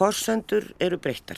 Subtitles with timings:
[0.00, 1.36] Forsöndur eru breyttar.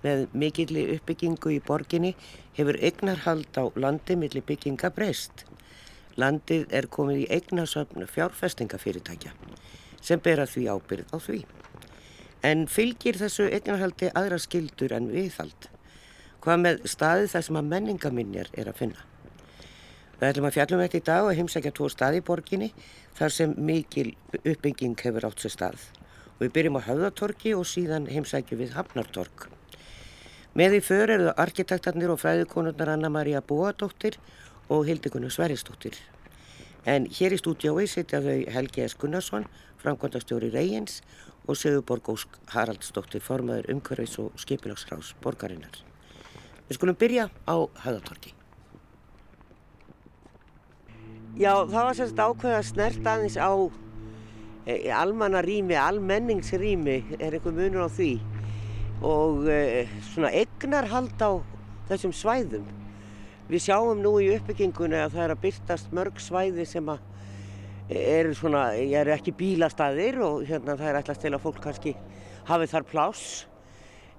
[0.00, 2.14] Með mikilli uppbyggingu í borginni
[2.56, 5.42] hefur eignarhald á landi millir bygginga breyst.
[6.16, 9.34] Landið er komið í eignasöfnu fjárfestingafyrirtækja
[10.00, 11.42] sem ber að því ábyrð á því.
[12.48, 15.68] En fylgir þessu eignarhaldi aðra skildur en viðhald.
[16.40, 19.06] Hvað með staðið þar sem að menningaminjar er að finna?
[20.16, 22.72] Við ætlum að fjallum þetta í dag og heimsækja tvo staði í borginni
[23.20, 25.88] þar sem mikil uppbygging hefur átt sér stað.
[26.38, 29.48] Við byrjum á Höfðatorki og síðan heimsækju við Hafnartork.
[30.58, 34.20] Með í för eru arkitektarnir og fræðikonurnar Anna-Maria Bóadóttir
[34.70, 35.98] og Hildegunni Sveristóttir.
[36.86, 38.94] En hér í stúdjói sitja þau Helgi S.
[38.98, 39.48] Gunnarsson,
[39.82, 41.02] framkvæmdastjóri Reyjens
[41.48, 45.82] og Sigurborg Ósk Haraldsdóttir, formaður umhverfis og skipilagsrás borgarinnar.
[46.68, 48.34] Við skulum byrja á Höfðatorki.
[51.38, 53.50] Já, það var sérst ákveð að snert aðeins á
[54.68, 58.12] almannarými, almenningsrými er einhver munur á því
[59.00, 61.40] og e, svona egnarhald á
[61.88, 62.66] þessum svæðum.
[63.48, 67.04] Við sjáum nú í uppbyggingunni að það er að byrtast mörg svæði sem að
[67.88, 71.94] eru svona, ég er ekki bílastæðir og hérna það er ætlast til að fólk kannski
[72.48, 73.22] hafi þar pláss.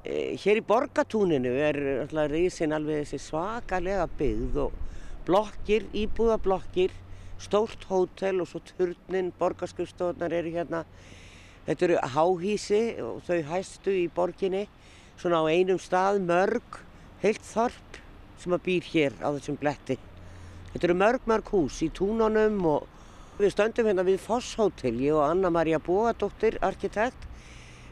[0.02, 4.81] Hér í borgatúninu er alltaf risin alveg þessi svakalega byggð og
[5.27, 6.95] blokkir, íbúðablokkir
[7.40, 10.84] stórt hótel og svo turnin, borgarskrifstofunar eru hérna.
[11.68, 14.66] Þetta eru háhísi og þau hæstu í borginni,
[15.20, 16.80] svona á einum stað, mörg,
[17.23, 18.00] heilt þorp
[18.40, 20.00] sem að býr hér á þessum bletti.
[20.73, 22.88] Þetta eru mörg, mörg hús í túnunum og
[23.40, 27.28] við stöndum hérna við Fosshótel, ég og Anna-Maria Bóadóttir, arkitekt.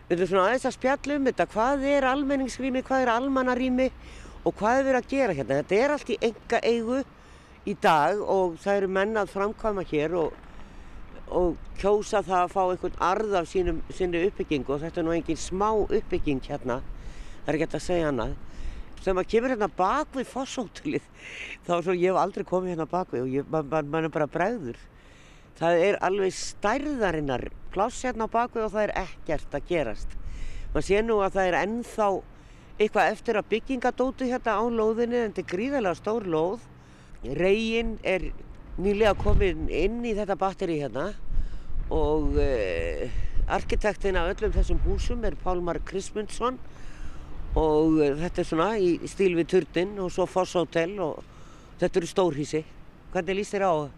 [0.08, 3.88] Við erum svona aðeins að spjalla um þetta, hvað er almenningsrými, hvað er almannarými
[4.48, 5.62] og hvað er verið að gera hérna.
[5.62, 7.00] Þetta er allt í enga eigu
[7.68, 10.36] í dag og það eru menna að framkvæma hér og,
[11.28, 15.16] og kjósa það að fá einhvern arð af sínum, sinni uppbyggingu og þetta er nú
[15.16, 16.80] engin smá uppbygging hérna,
[17.44, 18.36] það er ekki að segja annað.
[18.98, 21.10] Þegar maður kemur hérna bak við fossóttilið,
[21.68, 24.08] þá er svo ég hef aldrei komið hérna bak við og ég, man, man, man
[24.08, 24.80] er bara bregður.
[25.58, 30.18] Það er alveg stærðarinnar pláss hérna bak við og það er ekkert að gerast.
[30.74, 32.10] Man sé nú að það er ennþá
[32.78, 36.66] eitthvað eftir að byggingadótu hérna á lóðinni en þetta er gríðarlega stór lóð
[37.36, 38.30] Reygin er
[38.78, 41.10] nýlega komin inn í þetta batteri hérna
[41.94, 43.18] og uh,
[43.52, 46.60] arkitektin af öllum þessum húsum er Pálmar Krismundsson
[47.58, 51.24] og uh, þetta er svona í stíl við turnin og svo Foss Hotel og
[51.82, 52.64] þetta eru stórhísi.
[53.14, 53.92] Hvernig líst þér á það?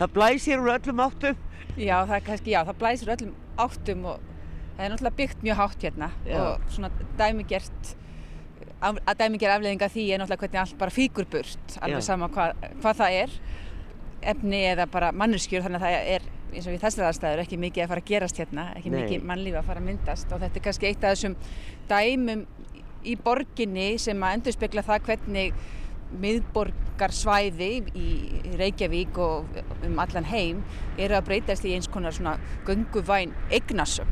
[0.00, 1.40] Það blæsir úr öllum áttum.
[1.76, 4.28] Já, það er kannski, já, það blæsir úr öllum áttum og
[4.76, 6.38] það er náttúrulega byggt mjög hátt hérna já.
[6.40, 7.96] og svona dæmigert
[8.82, 13.02] að dæmingir afleðinga því er náttúrulega hvernig allt bara fíkur burt alveg sama hvað, hvað
[13.02, 13.36] það er.
[14.32, 17.84] Efni eða bara mannurskjur þannig að það er eins og við þessar aðstæður ekki mikið
[17.84, 18.98] að fara að gerast hérna ekki Nei.
[19.00, 20.32] mikið mannlífi að fara að myndast.
[20.32, 21.36] Og þetta er kannski eitt af þessum
[21.90, 22.44] dæmum
[23.02, 25.62] í borginni sem að endur spekla það hvernig
[26.22, 28.08] miðborgarsvæði í
[28.60, 30.60] Reykjavík og um allan heim
[31.00, 32.36] eru að breytast í eins konar svona
[32.68, 34.10] gunguvæn eignasöm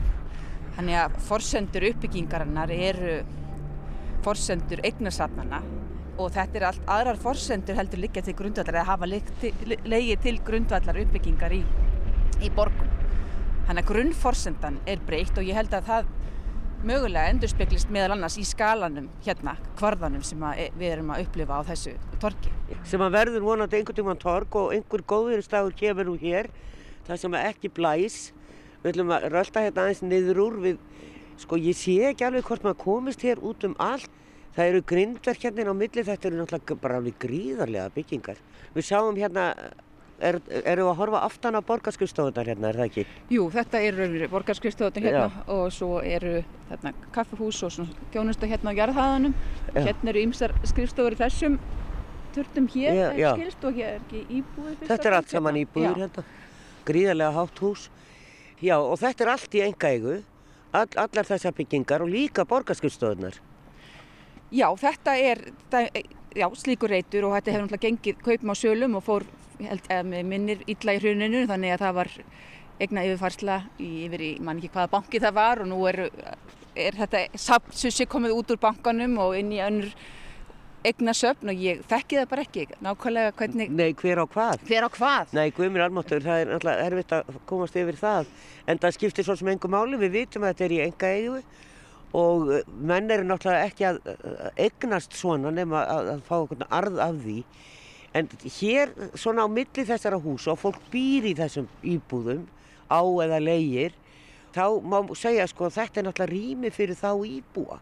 [0.79, 3.19] þannig að forsendur uppbyggingarinnar eru
[4.25, 5.63] forsendur eignasafnana
[6.21, 11.01] og þetta er allt aðrar forsendur heldur liggja til grundvallar eða hafa leiði til grundvallar
[11.05, 11.61] uppbyggingar í,
[12.45, 12.91] í borgum.
[13.69, 16.09] Þannig að grunnforsendan er breykt og ég held að það
[16.87, 21.61] mögulega endur speklist meðal annars í skalanum hérna, kvarðanum sem e, við erum að upplifa
[21.61, 21.93] á þessu
[22.23, 22.53] torki.
[22.89, 26.49] Sem að verður vonandi einhvern tíma tork og einhver góðuristagur kemur úr hér,
[27.07, 28.19] það sem ekki blæs.
[28.81, 30.81] Við ætlum að rölda hérna aðeins niður úr við
[31.41, 34.11] Sko ég sé ekki alveg hvort maður komist hér út um allt.
[34.57, 38.41] Það eru grindverk hérna á milli, þetta eru náttúrulega bara alveg gríðarlega byggingar.
[38.75, 39.45] Við sjáum hérna,
[40.19, 43.05] er, eru að horfa aftan á borgarskristofunar hérna, er það ekki?
[43.31, 45.45] Jú, þetta eru borgarskristofunar hérna Já.
[45.55, 46.41] og svo eru
[46.73, 49.37] þarna kaffehús og svona þjónustu hérna á jarðhæðanum.
[49.71, 49.81] Já.
[49.87, 51.61] Hérna eru ymsar skrifstofur í þessum
[52.35, 53.31] törnum hér, Já.
[53.39, 54.83] skilst, og hér er ekki íbúið.
[54.91, 56.27] Þetta er allt saman íbúið hérna,
[56.91, 57.87] gríðarlega hátt hús.
[58.61, 60.19] Já, og þetta er allt í enga eigu
[60.73, 63.39] all, allar þessar byggingar og líka borgarskjöldstofunar.
[64.51, 65.45] Já, þetta er
[66.37, 69.27] já, slíkur reytur og þetta hefur náttúrulega gengið kaupum á sölum og fór
[69.61, 72.13] held, minnir illa í hruninu þannig að það var
[72.81, 76.07] egna yfirfarsla yfir í mann ekki hvaða banki það var og nú er,
[76.75, 79.93] er þetta sapsussi komið út úr bankanum og inn í önnur
[80.87, 84.63] egna söfn og ég þekki það bara ekki nákvæmlega hvernig Nei, hver á hvað?
[84.69, 85.35] Hver á hvað?
[85.37, 88.31] Nei, guðmur almáttur, það er alltaf erfitt að komast yfir það
[88.67, 91.43] en það skiptir svo sem engum máli, við vitum að þetta er í enga eigu
[92.21, 94.01] og eh, menn eru náttúrulega ekki að
[94.69, 97.39] egnast svona nema að, að fá okkur arð af því
[98.17, 102.49] en hér svona á milli þessara hús og fólk býr í þessum íbúðum
[102.91, 103.95] á eða leigir
[104.55, 107.79] þá má segja sko þetta er náttúrulega rými fyrir þá íbúa.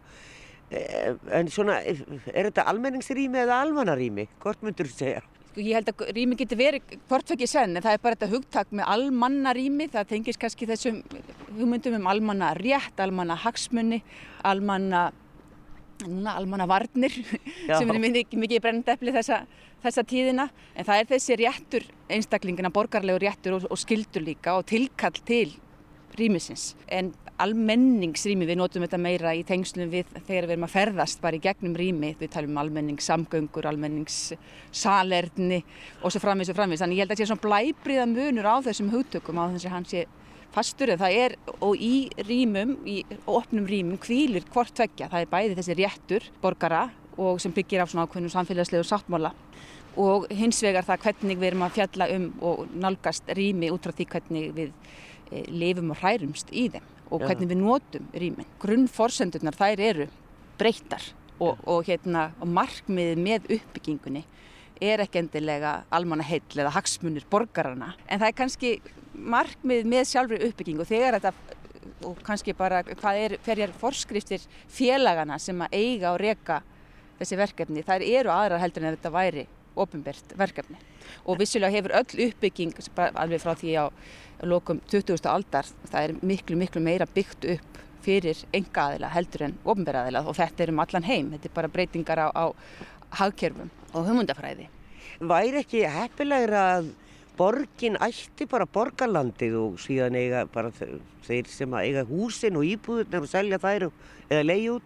[0.70, 4.28] Eh, En svona, er þetta almenningsrými eða almannarými?
[4.42, 5.22] Hvort myndur þú segja?
[5.48, 8.28] Sko ég held að rými getur verið hvort ekki senn en það er bara þetta
[8.34, 10.98] hugtak með almanna rými, það tengist kannski þessum
[11.56, 14.02] hugmyndum um almanna rétt, almanna hagsmunni,
[14.44, 15.06] almanna,
[16.04, 17.16] núna almanna varnir
[17.66, 17.78] Já.
[17.78, 19.40] sem er mikið, mikið brendefli þessa,
[19.82, 24.68] þessa tíðina en það er þessi réttur einstaklingina, borgarlegu réttur og, og skildur líka og
[24.68, 25.56] tilkall til
[26.20, 31.20] rýmisins en almenningsrými, við notum þetta meira í tengslum við þegar við erum að ferðast
[31.22, 35.60] bara í gegnum rými, við talum um almenningssamgöngur, almenningssalerni
[36.02, 38.92] og svo framvís og framvís, þannig ég held að sé svona blæbriða munur á þessum
[38.94, 40.04] hugtökum á þess að hann sé
[40.54, 40.92] fastur.
[40.92, 45.58] En það er og í rýmum, í opnum rýmum kvílir hvort tveggja, það er bæði
[45.60, 46.88] þessi réttur borgara
[47.18, 49.32] og sem byggir á svona ákveðnum samfélagslegu sáttmála
[49.98, 53.94] og hins vegar það hvernig við erum að fjalla um og nálgast rými út frá
[53.96, 54.70] því hvernig við
[55.32, 58.48] e, lifum og hrærumst í þeim og hvernig við notum rýmin.
[58.62, 60.08] Grunnforsendurnar þær eru
[60.58, 61.04] breyttar
[61.38, 64.24] og, og, hérna, og markmiðið með uppbyggingunni
[64.82, 68.72] er ekki endilega almanna heill eða hagsmunir borgarana en það er kannski
[69.18, 71.32] markmið með sjálfri uppbyggingu þegar þetta
[72.06, 76.60] og kannski bara hvað er hverjar forskriftir félagana sem að eiga og reka
[77.18, 79.46] þessi verkefni þær eru aðrar heldur en þetta væri
[79.84, 80.76] ofinbert verkefni.
[81.26, 82.74] Og vissulega hefur öll uppbygging
[83.14, 83.84] alveg frá því á
[84.46, 85.18] lokum 20.
[85.30, 90.24] aldar það er miklu miklu meira byggt upp fyrir enga aðila heldur en ofinbera aðila.
[90.28, 92.44] Og þetta er um allan heim þetta er bara breytingar á, á
[93.18, 94.68] hagkerfum og humundafræði
[95.18, 96.90] Væri ekki heppilegra að
[97.38, 102.66] borgin ætti bara borgarlandið og síðan eiga bara þe- þeir sem að eiga húsin og
[102.66, 103.92] íbúðunar og selja þær og-
[104.30, 104.82] eða leiði út?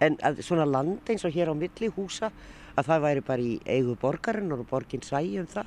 [0.00, 2.30] En að svona land eins og hér á milli húsa
[2.76, 5.66] að það væri bara í eigu borgarinn og borgin sæi um það.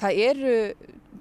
[0.00, 0.54] Það eru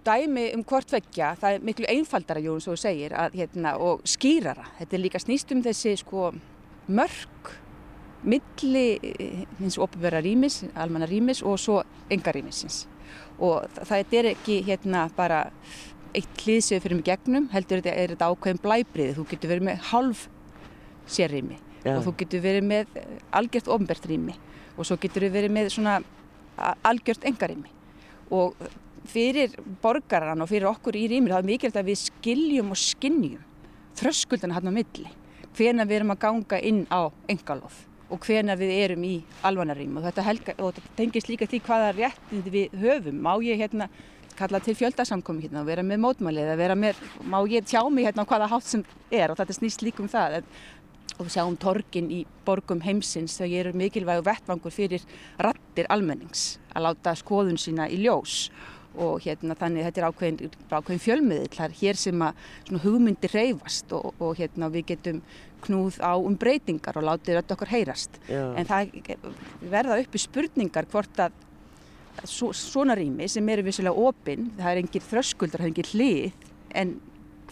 [0.03, 4.65] dæmi um hvort veggja, það er miklu einfaldara og þú segir að, hérna, og skýrara.
[4.79, 6.31] Þetta er líka snýst um þessi sko,
[6.89, 7.53] mörk
[8.23, 12.85] milli eh, hins opinvera rýmis, almanna rýmis og svo enga rýmisins.
[13.39, 15.45] Og þa- það er ekki hérna bara
[16.13, 19.15] eitt hlýðsögur fyrir mig gegnum, heldur þetta er þetta ákveðin blæbriði.
[19.17, 20.27] Þú getur verið með hálf
[21.07, 21.97] sérrými Já.
[21.97, 24.35] og þú getur verið með eh, algjört ofnbært rými.
[24.77, 25.99] Og svo getur verið með svona
[26.85, 27.71] algjört engarými
[28.33, 28.55] og
[29.09, 33.41] fyrir borgaran og fyrir okkur í rýmir það er mikilvægt að við skiljum og skinnjum
[33.99, 35.09] þröskuldana hann á milli.
[35.53, 37.83] Hvena við erum að ganga inn á engalof
[38.13, 39.13] og hvena við erum í
[39.45, 43.21] alvanarým og þetta, helga, og þetta tengist líka því hvaða réttindi við höfum.
[43.25, 43.89] Má ég hérna
[44.37, 48.07] kalla til fjöldasamkomi hérna og vera með mótmæli eða vera með, má ég tjá mig
[48.07, 49.31] hérna á hvaða hátt sem er?
[49.31, 50.47] Og þetta snýst líka um það en,
[51.17, 55.03] og við sjáum torgin í borgum heimsins þau eru mikilvægu vettvangur fyrir
[55.41, 58.49] rattir almennings að láta skoðun sína í ljós
[58.93, 63.33] og hérna þannig þetta er ákveðin, ákveðin fjölmiðill það er hér sem að svona, hugmyndir
[63.33, 65.23] reyfast og, og hérna við getum
[65.63, 68.43] knúð á um breytingar og látið öll okkar heyrast Já.
[68.59, 68.93] en það
[69.71, 71.39] verða uppi spurningar hvort að
[72.29, 76.51] svo, svona rými sem eru vissulega opinn, það er engin þröskuldar, það er engin hlið
[76.83, 76.93] en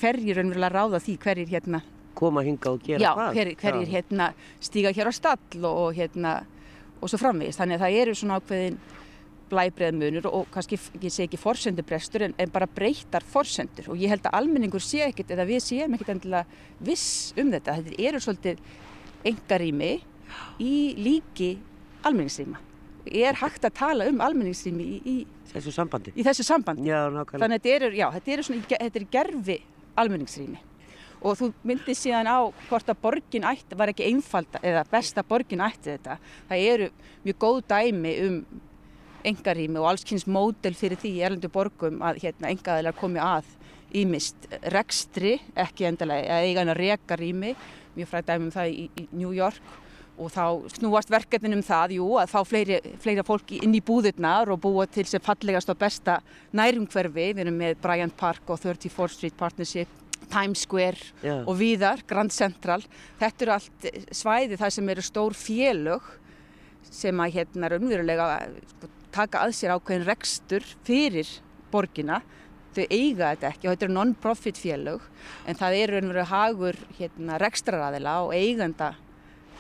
[0.01, 1.81] hverjir raunverulega ráða því hverjir hérna
[2.15, 3.35] Koma hinga og gera Já, hvað?
[3.37, 6.41] hver, hverjir hérna stíga hér á stall og, og hérna
[7.01, 7.59] og svo framvegist.
[7.61, 8.79] Þannig að það eru svona ákveðin
[9.51, 14.23] blæbreðmunur og kannski, ég segi ekki forsendubrestur en, en bara breytar forsendur og ég held
[14.29, 16.45] að almenningur sé ekkit eða við séum ekkit endilega
[16.79, 17.75] viss um þetta.
[17.81, 18.61] Þetta eru svolítið
[19.31, 19.91] engarými
[20.63, 21.51] í líki
[22.07, 22.61] almenningsrýma.
[23.11, 25.15] Er hægt að tala um almenningsrými í, í,
[25.51, 26.13] Þessu sambandi.
[26.15, 26.85] í þessu sambandi?
[26.87, 27.09] Já.
[27.09, 29.57] Þannig að þetta eru, já, þetta eru svona, þetta er gerfi
[29.99, 30.61] almenningsrými.
[31.21, 35.61] Og þú myndir síðan á hvort að borgin ætti, var ekki einfalda, eða besta borgin
[35.61, 36.17] ætti þetta.
[36.49, 36.87] Það eru
[37.25, 38.37] mjög góð dæmi um
[39.29, 43.51] engarými og allskynns módel fyrir því í erlendu borgum að hérna, engaðilega komi að
[44.01, 47.53] ímist rekstri, ekki endalega, eða eiga hann að reka rými,
[47.97, 49.77] mjög fræð dæmi um það í, í New York
[50.21, 50.43] og þá
[50.75, 54.85] snúast verkefnin um það, jú, að fá fleiri, fleira fólki inn í búðirnar og búa
[54.89, 56.19] til sem fallegast og besta
[56.57, 57.31] nærumhverfi.
[57.31, 59.89] Við erum með Bryant Park og 34th Street Partnership,
[60.31, 61.35] Times Square Já.
[61.43, 62.83] og víðar, Grand Central.
[63.19, 66.09] Þetta eru allt svæði þar sem eru stór félög
[66.91, 68.27] sem að hérna raunverulega
[68.73, 71.29] sko, taka að sér ákveðin rekstur fyrir
[71.71, 72.21] borgina.
[72.71, 75.07] Þau eiga þetta ekki og þetta eru non-profit félög
[75.45, 78.93] en það eru raunverulega hagur hérna, rekstraraðila og eiganda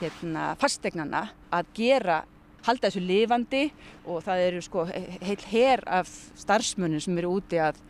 [0.01, 2.21] hérna, fastegnana að gera,
[2.65, 3.65] halda þessu lifandi
[4.05, 6.09] og það eru sko heil her af
[6.39, 7.81] starfsmunum sem eru úti að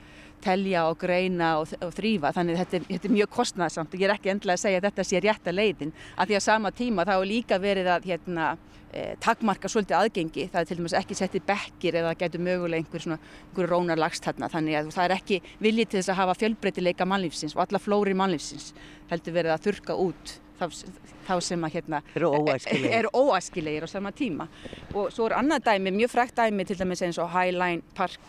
[0.43, 4.09] telja og greina og, og þrýfa þannig þetta er, þetta er mjög kostnæðsamt og ég
[4.09, 5.95] er ekki endilega að segja að þetta sé rétta leiðin.
[6.17, 8.49] Að því að sama tíma þá er líka verið að hérna,
[8.91, 10.47] eh, takmarka svolítið aðgengi.
[10.51, 14.27] Það er til dæmis ekki settið bekkir eða getur mögulega einhver svona einhver rónar lagst
[14.27, 14.51] þarna.
[14.51, 18.15] Þannig að það er ekki viljið til þess að hafa fjölbreytileika mannlífsins og alla flóri
[18.17, 18.71] mannlífsins
[19.11, 22.93] heldur verið að þurka út þá, sem að hérna eru óæskilegir.
[22.99, 24.47] eru óæskilegir á sama tíma.
[24.93, 28.19] Og svo er annað dæmi, mjög frækt dæmi til dæmis eins og Highline Park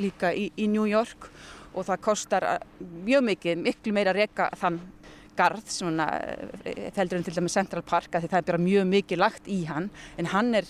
[0.00, 1.28] líka í, í New York
[1.72, 2.58] og það kostar uh,
[3.06, 4.80] mjög mikið, miklu meira að reyka þann
[5.36, 6.06] garð svona
[6.92, 9.88] feldur en til dæmis Central Park að það er bara mjög mikið lagt í hann
[10.20, 10.68] en hann er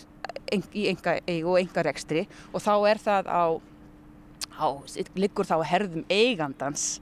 [0.54, 3.44] en, í enga eig og enga rekstri og þá er það á,
[4.62, 4.66] á
[5.18, 7.00] liggur þá að herðum eigandans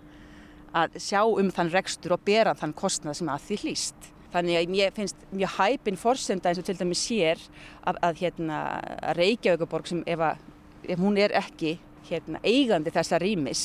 [0.76, 4.08] að sjá um þann rekstur og bera þann kostnað sem að því hlýst.
[4.30, 7.40] Þannig að ég finnst mjög hæpinn fórsenda eins og til dæmis sér
[7.82, 8.58] að, að, hérna,
[9.02, 10.44] að Reykjavíkuborg sem ef, að,
[10.86, 11.74] ef hún er ekki
[12.06, 13.64] hérna, eigandi þessa rýmis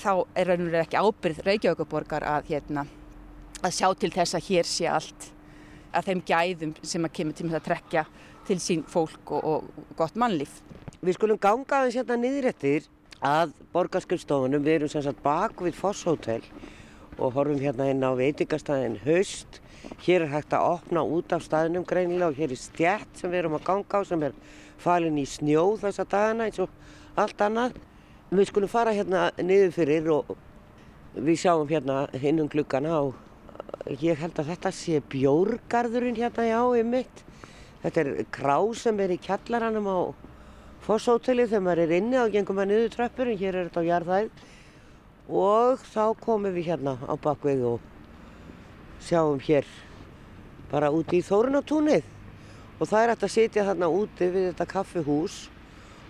[0.00, 2.86] þá er raunverulega ekki ábyrð Reykjavíkuborgar að, hérna,
[3.62, 5.30] að sjá til þess að hér sé allt
[5.94, 8.04] að þeim gæðum sem að kemur til að trekja
[8.48, 10.60] til sín fólk og, og gott mannlíf.
[11.04, 12.88] Við skulum ganga aðeins hérna niður eftir
[13.24, 14.64] að borgarskjöldstofunum.
[14.64, 16.42] Við erum sagt bak við Fosshótel
[17.18, 19.60] og horfum hérna inn á veitingastæðin Haust.
[20.04, 23.42] Hér er hægt að opna út af staðinum greinilega og hér er stjætt sem við
[23.42, 24.36] erum að ganga á sem er
[24.80, 26.72] falin í snjó þessa dagana eins og
[27.20, 27.76] allt annað.
[28.32, 30.30] Við skulum fara hérna niður fyrir og
[31.14, 36.60] við sjáum hérna hinn um gluggana og ég held að þetta sé bjórgarðurinn hérna já,
[36.78, 37.24] ég mitt.
[37.82, 39.98] Þetta er krá sem er í kjallaranum á
[40.84, 43.88] Fosshóteli þegar maður er inni og gengum maður niður tröppur en hér er þetta á
[43.88, 44.42] jarðæð
[45.44, 47.86] og þá komum við hérna á bakvið og
[49.04, 49.68] sjáum hér
[50.72, 52.04] bara úti í Þórunatúnið
[52.80, 55.38] og það er hægt að sitja þarna úti við þetta kaffihús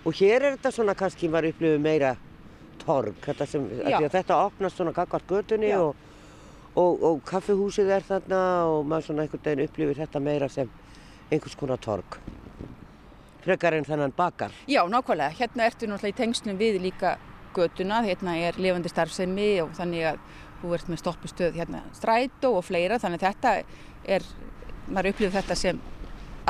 [0.05, 2.15] og hér er þetta svona kannski maður upplifið meira
[2.85, 3.67] torg þetta, sem,
[4.13, 5.95] þetta opnast svona kakvart götunni og,
[6.77, 10.73] og, og kaffihúsið er þarna og maður svona einhvern veginn upplifið þetta meira sem
[11.31, 12.19] einhvers konar torg
[13.45, 14.53] frekar en þannan bakar.
[14.69, 15.37] Já, nákvæmlega.
[15.39, 17.17] Hérna ertu náttúrulega í tengslum við líka
[17.57, 18.03] götuna.
[18.07, 20.23] Hérna er lifandi starfsemi og þannig að
[20.63, 23.01] þú ert með stoppustöð hérna strætó og fleira.
[23.03, 23.55] Þannig að þetta
[24.17, 24.29] er,
[24.89, 25.83] maður upplifir þetta sem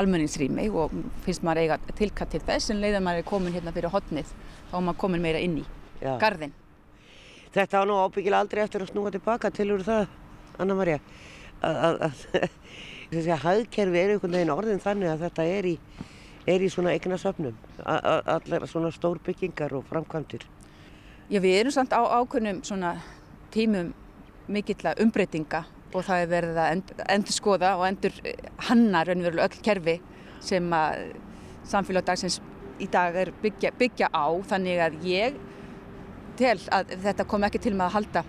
[0.00, 0.92] almenningsrými og
[1.24, 4.32] finnst maður eiga tilkatt til þess en leiðan maður er komin hérna fyrir hodnið
[4.70, 5.64] þá er maður komin meira inn í
[6.00, 6.16] Já.
[6.22, 6.54] garðin.
[7.54, 10.08] Þetta á nú ábyggilega aldrei eftir að snúa tilbaka til úr það,
[10.58, 10.98] Anna Maria,
[11.62, 12.02] að
[13.12, 15.76] þessi að hagkerfi er einhvern veginn orðin þannig að þetta er í
[16.44, 20.44] er í svona eignasöfnum, allar svona stór byggingar og framkvæmdir.
[21.32, 22.98] Já, við erum samt á ákveðnum svona
[23.54, 23.94] tímum
[24.52, 25.62] mikill að umbreytinga
[25.94, 28.18] og það er verið að end, endur skoða og endur
[28.68, 29.96] hanna raunverulega öll kerfi
[30.44, 31.06] sem að
[31.70, 32.40] samfélag dagsins
[32.82, 34.26] í dag er byggja, byggja á.
[34.50, 35.36] Þannig að ég
[36.38, 38.24] tel að þetta kom ekki til með að halda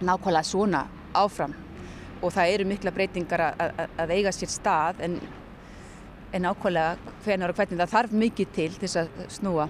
[0.00, 1.54] nákvæmlega svona áfram.
[2.20, 5.20] Og það eru mikla breytingar að, að, að eiga sér stað en
[6.32, 9.66] en ákvæmlega hvernig og hvernig það þarf mikið til til að snúa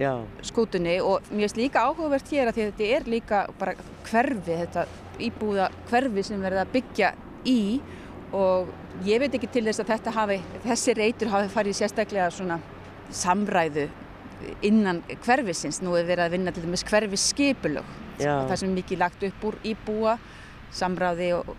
[0.00, 0.12] Já.
[0.46, 0.96] skútunni.
[1.04, 3.76] Og mér finnst líka áhugavert hér að þetta er líka bara
[4.08, 4.86] hverfi, þetta
[5.18, 7.14] íbúða hverfi sem verður að byggja
[7.48, 7.60] í
[8.36, 8.70] og
[9.06, 12.60] ég veit ekki til þess að þetta hafi, þessi reytur hafi farið sérstaklega svona
[13.10, 13.88] samræðu
[14.64, 17.88] innan hverfisins, nú er verið að vinna til dæmis hverfis skipulög
[18.20, 20.16] og það sem er mikið lagt upp úr íbúa
[20.76, 21.52] samræði og,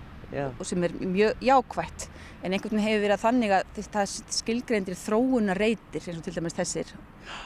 [0.51, 2.07] og sem er mjög jákvætt.
[2.41, 6.57] En einhvern veginn hefur verið að þannig að það skilgreindir þróunarreitir eins og til dæmis
[6.57, 6.93] þessir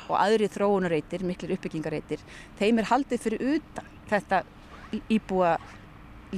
[0.08, 2.22] og aðri þróunarreitir, miklir uppbyggingarreitir
[2.60, 4.44] þeim er haldið fyrir utan þetta
[5.12, 5.58] íbúa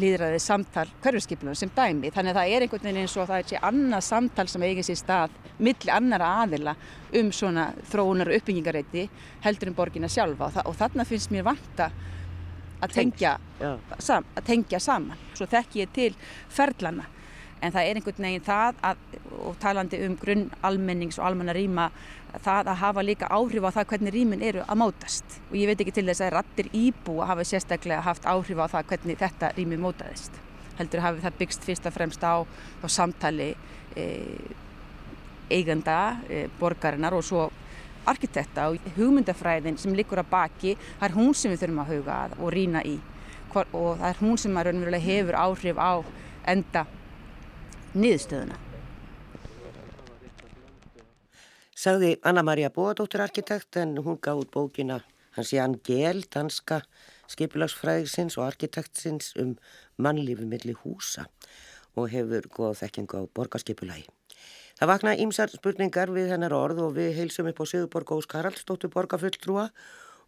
[0.01, 2.11] líðræðið samtal hverfskiplunar sem dæmi.
[2.13, 4.87] Þannig að það er einhvern veginn eins og það er sé annað samtal sem eigin
[4.87, 6.75] sér stað milli annara aðila
[7.19, 9.07] um svona þróunar og uppbyggingareiti
[9.45, 10.49] heldur um borgina sjálfa.
[10.49, 11.91] Og, og þarna finnst mér vanta
[12.77, 13.35] að tengja,
[13.99, 15.27] sam, að tengja saman.
[15.37, 16.11] Svo þekk ég til
[16.53, 17.07] ferlana
[17.61, 19.03] en það er einhvern veginn það að,
[19.41, 21.89] og talandi um grunn almennings og almenna rýma
[22.43, 25.37] það að hafa líka áhrif á það hvernig rýmin eru að mótast.
[25.49, 28.91] Og ég veit ekki til þess að rattir íbúa hafa sérstaklega haft áhrif á það
[28.91, 30.39] hvernig þetta rými mótaðist.
[30.77, 33.53] Heldur hafi það byggst fyrst og fremst á, á samtali
[33.97, 34.05] e,
[35.49, 37.47] eiganda e, borgarinnar og svo
[38.07, 40.75] arkitekta og hugmyndafræðin sem likur að baki.
[40.99, 42.97] Það er hún sem við þurfum að huga að og rýna í.
[43.57, 45.91] Og það er hún sem að raunverulega hefur áhrif á
[46.47, 46.85] enda
[47.97, 48.57] niðurstöðuna.
[51.77, 55.01] Sagði Anna-Maria Bóadóttir arkitekt en hún gaf út bókina
[55.37, 56.81] hans Jan Gehl, danska
[57.29, 59.55] skipilagsfræðisins og arkitektsins um
[60.01, 61.27] mannlífi millir húsa
[61.97, 64.07] og hefur góð þekkingu á borgarskipulagi.
[64.77, 68.93] Það vakna ímsar spurningar við hennar orð og við heilsum upp á Sigurborg Ós Karalsdóttur
[68.93, 69.71] borgarfulltrúa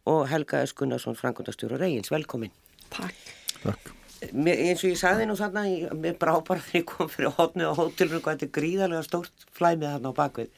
[0.09, 2.09] og Helga Eskunnarsson, Frankundastjóru Reyils.
[2.09, 2.53] Velkomin.
[2.89, 3.33] Takk.
[3.61, 3.93] Takk.
[4.35, 5.63] Mér, eins og ég sagði nú þarna,
[5.95, 9.45] mér brá bara þegar ég kom fyrir hótnu á hótelinu hvað þetta er gríðarlega stórt
[9.55, 10.49] flæmið þarna á bakvið.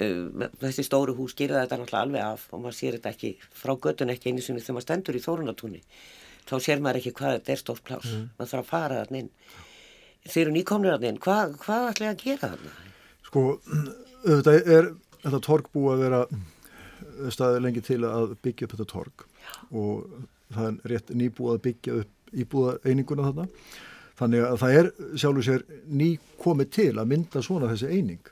[0.00, 3.74] Uh, þessi stóru hús gerir þetta náttúrulega alveg af og maður sér þetta ekki frá
[3.76, 5.82] göttun ekki einu sinni þegar maður stendur í þórunatúni.
[6.48, 8.08] Þá sér maður ekki hvað þetta er stórt plás.
[8.08, 8.30] Mm.
[8.38, 9.28] Maður þarf að fara þarna inn.
[10.24, 11.20] Þeir eru nýkomnir þarna inn.
[11.20, 12.72] Hva, hvað ætla ég að gera þarna?
[13.28, 13.44] Sko,
[14.24, 16.22] auðvitað er þetta torg búið að vera
[17.30, 19.24] staðið lengi til að byggja upp þetta torg
[19.76, 20.06] og
[20.54, 23.46] það er rétt nýbúið að byggja upp íbúða eininguna þarna.
[24.20, 26.10] Þannig að það er sjálfur sér ný
[26.42, 28.22] komið til að mynda svona þessi eining.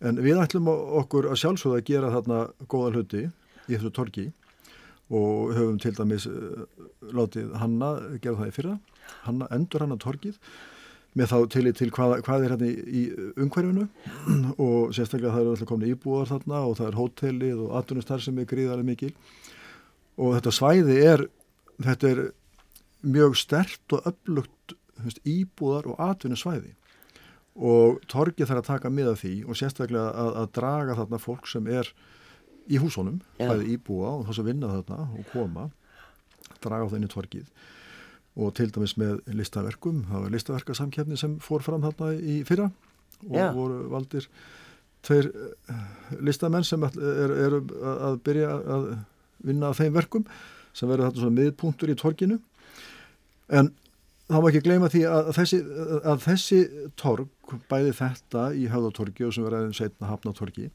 [0.00, 2.40] En við ætlum okkur að sjálfsögða að gera þarna
[2.72, 4.26] góða hluti í þessu torgi
[5.10, 6.64] og höfum til dæmis uh,
[7.12, 8.76] látið Hanna gera það í fyrra.
[9.26, 10.38] Hanna endur Hanna torgið
[11.18, 13.02] með þá til til hvað, hvað er hérna í
[13.34, 13.86] umhverfinu
[14.66, 18.38] og sérstaklega það eru alltaf komin íbúðar þarna og það er hótelið og atvinnustar sem
[18.38, 19.12] er gríðarlega mikil
[20.20, 21.24] og þetta svæði er,
[21.82, 22.22] þetta er
[23.02, 26.74] mjög stert og öflugt veist, íbúðar og atvinnusvæði.
[27.60, 31.66] Og torgið þarf að taka miða því og sérstaklega að, að draga þarna fólk sem
[31.70, 31.90] er
[32.70, 35.66] í húsónum, bæði íbúa og þá sem vinna þarna og koma,
[36.62, 37.50] draga á þenni torgið.
[38.40, 42.70] Og til dæmis með listaverkum, það var listaverkasamkjefni sem fór fram þarna í fyrra
[43.26, 43.50] og Já.
[43.56, 44.28] voru valdir
[45.04, 45.30] tveir
[46.20, 48.86] listamenn sem eru er að byrja að
[49.44, 50.26] vinna á þeim verkum
[50.76, 52.38] sem verður þarna svona miðpunktur í torginu
[53.50, 53.70] en
[54.30, 55.60] þá má ekki gleyma því að þessi,
[56.06, 56.60] að þessi
[57.00, 60.68] torg, bæði þetta í höfðatorgi og sem verður aðeins setna hafnatorgi,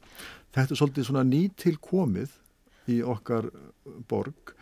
[0.56, 2.34] þetta er svolítið svona nýtilkomið
[2.92, 3.48] í okkar
[4.10, 4.52] borg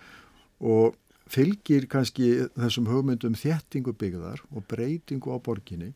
[0.65, 0.95] og
[1.31, 5.93] fylgir kannski þessum hugmyndum þéttingu byggðar og breytingu á borginni.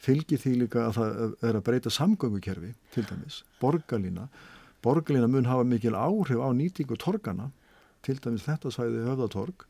[0.00, 4.28] Fylgir því líka að það er að breyta samgöngukerfi til dæmis, borgarlína.
[4.80, 7.50] Borgarlína mun hafa mikil áhrif á nýtingu torgana
[8.06, 9.66] til dæmis þetta svæði höfðatorg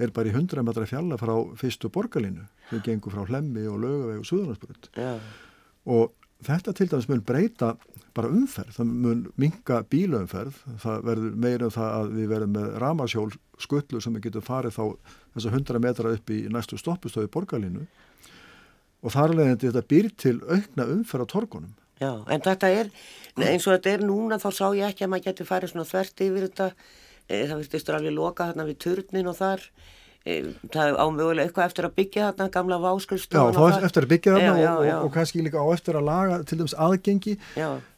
[0.00, 2.46] er bara í 100 metra fjalla frá fyrstu borgarlínu.
[2.70, 4.90] Sem gengur frá Hlemmi og Lögaveg og Suðurlandsbrönd
[5.92, 6.12] og
[6.46, 7.72] þetta til dæmis mun breyta
[8.16, 12.78] bara umferð, það mun minga bílaumferð, það verður meira um það að við verðum með
[12.82, 13.28] ramasjól
[13.62, 14.82] skullu sem við getum farið þá
[15.34, 17.86] þess að 100 metra upp í næstu stoppustöði borgarlínu.
[19.02, 21.72] Og þar leðandi þetta býr til aukna umferð á torgunum.
[22.02, 22.90] Já, en þetta er,
[23.38, 26.22] eins og þetta er núna þá sá ég ekki að maður getur farið svona þvert
[26.26, 26.68] yfir þetta,
[27.32, 29.68] það virðist alveg loka þarna við turnin og þar.
[30.22, 34.12] Eh, það á mögulega eitthvað eftir að byggja þarna gamla váskurstofan Já, þá eftir að
[34.12, 34.92] byggja þarna já, já, já.
[34.94, 37.34] Og, og kannski líka á eftir að laga til dæmis aðgengi.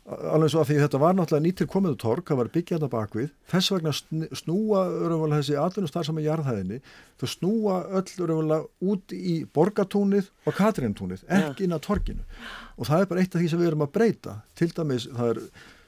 [0.04, 3.28] Alveg svo að því þetta var náttúrulega nýttir komiðu tork að vera byggja þarna bakvið
[3.52, 3.92] þess vegna
[4.40, 6.80] snúa örumvöla þessi atvinnustar sem er jarðhæðinni.
[7.20, 12.24] Þau snúa öll örumvöla út í borgatúnið og katrintúnið ekki inn á torkinu
[12.76, 14.38] og það er bara eitt af því sem við erum að breyta.
[14.56, 15.44] Til dæmis það er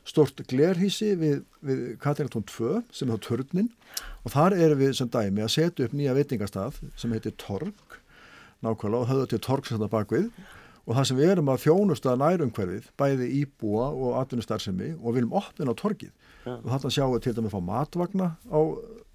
[0.07, 3.71] stort glerhísi við, við Katrinatón 2 sem er á törnin
[4.23, 7.99] og þar erum við sem dæmi að setja upp nýja veitingastaf sem heitir Torg
[8.65, 10.31] nákvæmlega og höfðu til Torg sem þetta bakvið
[10.87, 15.35] og það sem við erum að þjónusta nærumhverfið bæði íbúa og atvinnustarðsemi og við viljum
[15.41, 16.13] opna á Torgið
[16.47, 16.55] ja.
[16.55, 18.61] og þarna sjáum við til dæmi að fá matvagna á,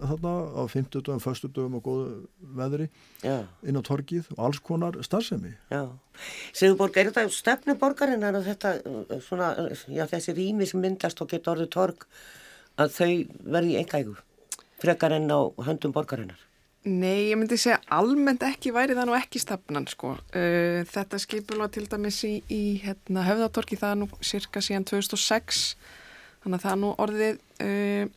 [0.01, 1.47] þarna, á 50 dögum, 1.
[1.55, 2.09] dögum og góðu
[2.59, 2.89] veðri
[3.23, 3.37] ja.
[3.63, 5.53] inn á torgið og alls konar starfsemi.
[5.71, 5.83] Já.
[6.51, 8.75] Sigurborg, er þetta stefnuborgarinn að þetta,
[9.23, 9.53] svona,
[9.87, 12.07] já, þessi rými sem myndast og getur orðið torg
[12.81, 13.11] að þau
[13.55, 14.17] verði engægu
[14.81, 16.50] frekar enn á höndum borgarinnar?
[16.81, 20.15] Nei, ég myndi segja almennt ekki væri það nú ekki stefnan sko.
[20.33, 25.61] Uh, þetta skipula til dæmis í, í hérna, höfðatorki það nú cirka síðan 2006
[26.41, 28.09] þannig að það nú orðið uh,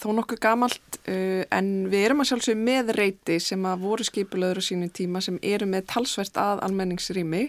[0.00, 4.62] þó nokkuð gamalt uh, en við erum að sjálfsögja með reyti sem að voru skipulöður
[4.64, 7.44] á sínum tíma sem eru með talsvert að almenningsrými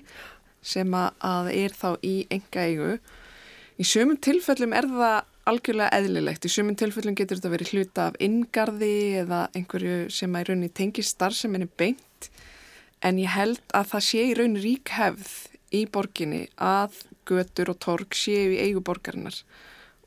[0.59, 2.97] sem að er þá í enga eigu.
[3.79, 6.45] Í sömum tilfellum er það algjörlega eðlilegt.
[6.47, 10.73] Í sömum tilfellum getur þetta verið hluta af ingarði eða einhverju sem að í rauninni
[10.75, 12.29] tengir starf sem henni beint
[13.03, 15.33] en ég held að það sé í rauninni rík hefð
[15.73, 19.35] í borginni að götur og torg séu í eigu borgarinnar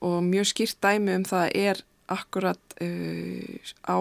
[0.05, 3.99] og mjög skýrt dæmi um það er akkurat uh, á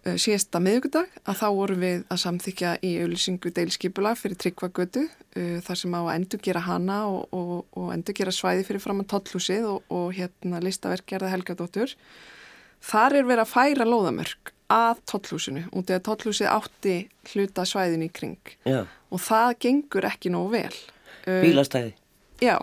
[0.00, 5.80] síðasta miðugudag að þá vorum við að samþykja í auðlýsingu deilskipula fyrir tryggvagötu uh, þar
[5.82, 9.10] sem á að endur gera hana og, og, og endur gera svæði fyrir fram að
[9.12, 11.92] tottlúsið og, og hérna listaverkgerða Helgadóttur.
[12.80, 16.96] Þar er verið að færa lóðamörk að tottlúsinu út eða tottlúsið átti
[17.34, 18.86] hluta svæðin í kring Já.
[18.86, 20.76] og það gengur ekki nógu vel.
[21.26, 21.96] Uh, Bílastæði?
[22.40, 22.56] Já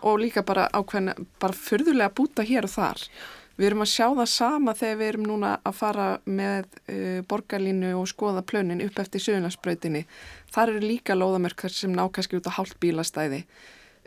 [0.00, 3.02] og líka bara ákveðin bara fyrðulega búta hér og þar
[3.56, 7.92] við erum að sjá það sama þegar við erum núna að fara með uh, borgarlínu
[7.98, 10.04] og skoða plönin upp eftir sögurnarspröytinni
[10.54, 13.44] þar eru líka lóðamörkar sem ná kannski út á hálf bílastæði.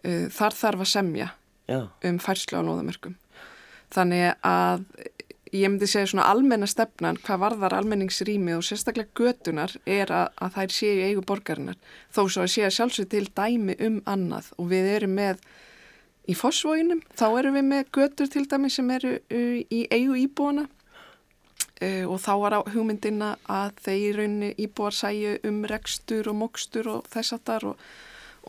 [0.06, 1.32] Uh, þar þarf að semja
[1.70, 1.80] Já.
[2.06, 3.18] um færslu á lóðamörkum.
[3.90, 4.86] Þannig að
[5.54, 10.58] ég myndi segja svona almenna stefnan hvað varðar almenningsrými og sérstaklega götunar er að, að
[10.58, 11.80] þær séu eigu borgarinnar.
[12.14, 15.42] Þó svo að séu sjálfsög til dæmi um annað og við erum með
[16.30, 20.68] í fósvóinum, þá erum við með götur til dæmi sem eru uh, í eigu íbúana
[20.68, 26.92] uh, og þá var á hugmyndina að þeir raunni íbúar sæju um rekstur og mokstur
[26.98, 27.86] og þess að þar og,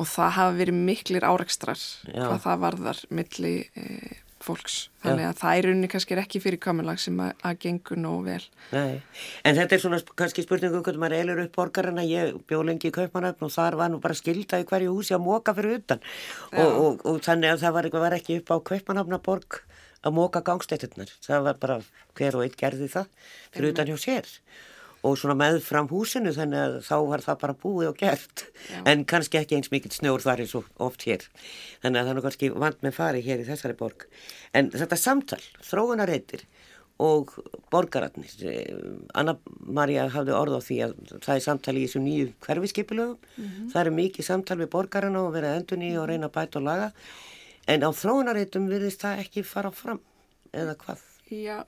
[0.01, 4.77] og það hafa verið miklir árekstrar hvað það varðar milli uh, fólks.
[5.05, 8.45] Þannig að það er unni kannski ekki fyrir kamerlag sem að, að gengur nógu vel.
[8.73, 9.01] Nei,
[9.45, 12.05] en þetta er svona kannski spurningum hvernig maður eilur upp borgarina.
[12.09, 15.25] Ég bjó lengi í Kaupmannöfn og þar var nú bara skilda í hverju húsi að
[15.27, 16.05] móka fyrir utan.
[16.53, 19.61] Og, og, og þannig að það var, var ekki upp á Kaupmannöfnaborg
[20.01, 21.13] að móka gangstétturnar.
[21.25, 21.81] Það var bara
[22.17, 23.09] hver og einn gerði það
[23.51, 24.35] fyrir utan hjá sér
[25.07, 28.81] og svona með fram húsinu þannig að þá var það bara búið og gert Já.
[28.93, 31.25] en kannski ekki eins mikill snjór þar eins og oft hér
[31.83, 34.05] þannig að það er kannski vant með fari hér í þessari borg
[34.57, 36.45] en þetta samtal, þróunarreitir
[37.01, 37.33] og
[37.73, 38.77] borgaratnir eh,
[39.17, 43.71] Anna-Maria hafði orð á því að það er samtal í þessum nýju hverfiskipilögum mm -hmm.
[43.73, 46.93] það er mikið samtal við borgarana og verið endunni og reyna bæt og laga
[47.67, 50.01] en á þróunarreitum virðist það ekki fara fram
[50.53, 51.01] eða hvað?
[51.31, 51.65] Já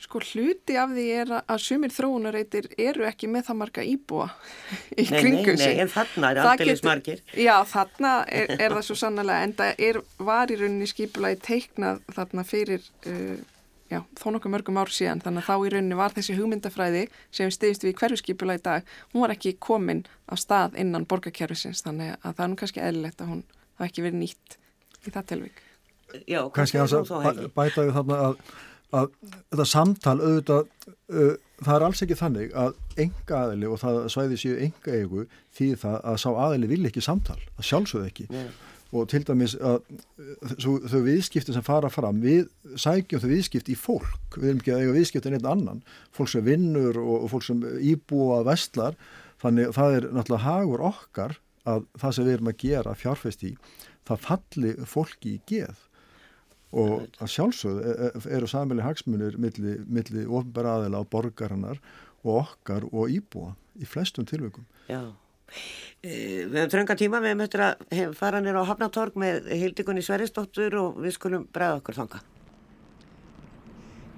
[0.00, 4.30] Sko hluti af því er að sumir þróunareitir eru ekki með það marga íbúa
[5.00, 5.60] í nei, kringu sig.
[5.60, 7.22] Nei, nei, en þarna er alldeles margir.
[7.36, 12.00] Já, þarna er, er það svo sannlega, en það er, var í rauninni skipulagi teiknað
[12.16, 13.36] þarna fyrir uh,
[13.90, 17.52] já, þó nokkuð mörgum ár síðan, þannig að þá í rauninni var þessi hugmyndafræði sem
[17.52, 21.84] stiðist við í hverju skipulagi í dag, hún var ekki komin á stað innan borgarkerfisins,
[21.84, 23.44] þannig að það er nú kannski eðlilegt að hún
[23.76, 24.58] hafa ekki verið nýtt
[25.04, 25.62] í það tilvík.
[26.26, 28.42] Já, kannski að bæta við þarna að
[28.96, 29.12] að
[29.50, 30.66] þetta samtal auðvitað
[31.10, 32.74] uh, það er alls ekki þannig að
[33.04, 35.24] enga aðili og það svæði séu enga eigu
[35.56, 38.28] því það að sá aðili vil ekki samtal að sjálfsögðu ekki.
[38.34, 38.50] Nei.
[38.90, 39.76] og til dæmis að
[40.58, 44.34] svo, þau viðskipti sem fara fram við sækjum þau viðskipti í fólk.
[44.34, 45.84] Við erum ekki að eiga viðskipti en einn annan.
[46.16, 48.98] Fólk sem vinnur og, og fólk sem íbúa vestlar
[49.40, 53.52] þannig það er náttúrulega hagur okkar að það sem við erum að gera fjárfæst í
[54.08, 55.86] það falli fólki í geð
[56.70, 61.80] og að sjálfsögðu e, e, eru samili hagsmunir milli, milli ofnbæra aðeila á borgarinnar
[62.22, 64.66] og okkar og íbúa í flestum tilveikum.
[64.90, 65.02] Já,
[66.02, 70.04] e, við hefum trönga tíma, við hefum eftir að fara nýra á Hafnatorg með Hildikunni
[70.06, 72.22] Sveristóttur og við skulum bregða okkur þanga.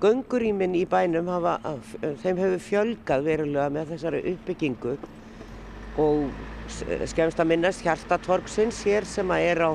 [0.02, 1.76] Gönguríminn í bænum hafa,
[2.24, 4.96] þeim hefur fjölgað verulega með þessari uppbyggingu
[6.02, 6.24] og
[7.06, 9.70] skemst að minnast hjartatorgsins hér sem að er á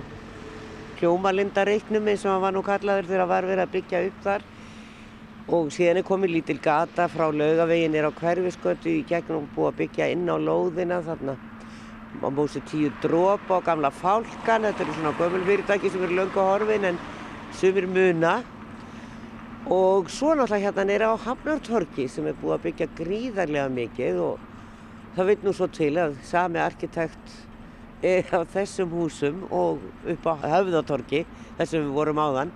[0.98, 4.46] hljómalindareiknum eins og hann var nú kallaður þegar það var verið að byggja upp þar.
[5.48, 9.70] Og síðan er komið lítil gata frá laugavegin er á hverfiskötu í gegnum og búið
[9.70, 11.38] að byggja inn á lóðina þarna.
[12.20, 16.92] Á músi tíu dróp á gamla fálkan þetta eru svona gömulfyrirtæki sem eru löngu horfin
[16.92, 17.00] en
[17.56, 18.42] sumir muna.
[19.72, 24.48] Og svo náttúrulega hérna er á Hafnartorki sem er búið að byggja gríðarlega mikið og
[25.16, 27.47] það veit nú svo til að sami arkitekt
[28.04, 31.24] á þessum húsum og upp á höfðatorki
[31.58, 32.52] þessum við vorum áðan.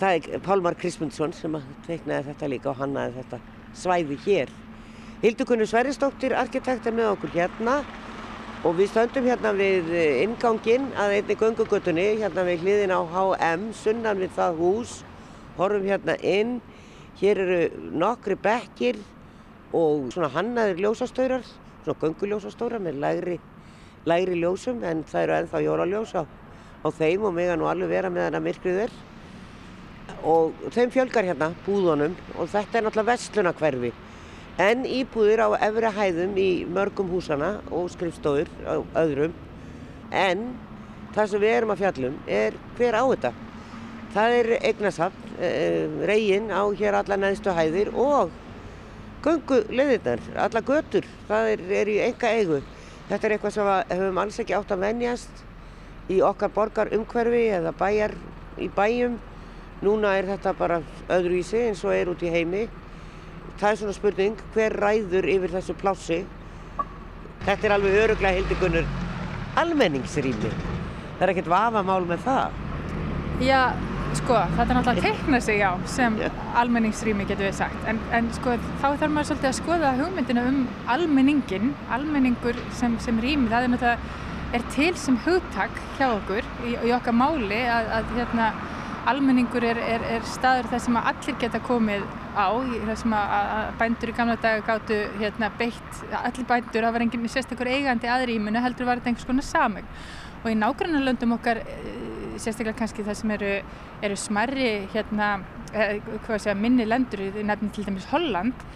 [0.00, 3.40] Það er Pálmar Krismundsson sem teiknaði þetta líka og hannaði þetta
[3.76, 4.52] svæði hér.
[5.22, 7.80] Hildukunni Sveristóttir arkitekt er með okkur hérna.
[8.64, 9.88] Og við stöndum hérna við
[10.20, 14.98] ingangin að einni göngugutunni hérna við hliðin á HM sunnan við það hús.
[15.56, 16.58] Horfum hérna inn.
[17.20, 19.00] Hér eru nokkri bekkir
[19.72, 21.44] og svona hannaðir ljósastöyrar
[21.84, 23.38] svona gönguljósastóra með lægri
[24.08, 28.10] læri ljósum en það eru ennþá jólaljós á, á þeim og að nú alveg vera
[28.10, 28.94] með þennan myrkrið er.
[30.26, 33.92] Og þeim fjölgar hérna búðunum og þetta er náttúrulega vestlunakverfi
[34.60, 39.32] en íbúðir á efri hæðum í mörgum húsana og skrifstofur á öðrum.
[40.10, 40.50] En
[41.14, 43.32] það sem við erum að fjallum er hver á þetta.
[44.10, 48.30] Það er eignasafn, e, eh, reygin á hér alla neðstu hæðir og
[49.22, 52.60] gungu leðirnar, alla götur það er, er í enga eigu
[53.10, 55.40] Þetta er eitthvað sem við hefum alls ekki átt að venjast
[56.14, 58.14] í okkar borgar umhverfi eða bæjar
[58.62, 59.16] í bæjum.
[59.82, 60.76] Núna er þetta bara
[61.10, 62.68] öðruvísi eins og er út í heimi.
[63.58, 66.20] Það er svona spurning, hver ræður yfir þessu plássi?
[67.48, 68.86] Þetta er alveg öruglega hildikunur
[69.58, 70.52] almenningsrými.
[71.18, 72.60] Það er ekkert vafamál með það.
[73.42, 73.62] Já,
[74.10, 76.38] Sko, þetta er náttúrulega að teikna sig á sem yeah.
[76.58, 80.58] almenningsrými getur við sagt en, en sko þá þarf maður svolítið að skoða hugmyndina um
[80.90, 86.74] almenningin almenningur sem, sem rými það er náttúrulega er til sem hugtak hjá okkur í,
[86.88, 88.48] í okkar máli að, að hérna,
[89.10, 92.02] almenningur er, er, er staður þar sem allir geta komið
[92.34, 96.96] á þar sem að, að bændur í gamla dag gáttu hérna, beitt, allir bændur það
[96.98, 99.86] var enginn sérstakur eigandi aðrýminu heldur var þetta einhvers konar sameg
[100.40, 101.62] og í nágrannarlöndum okkar
[102.38, 103.52] sérstaklega kannski það sem eru,
[104.02, 105.30] eru smarri hérna,
[105.72, 108.66] eh, segja, minni lendur, nefnir til dæmis Holland,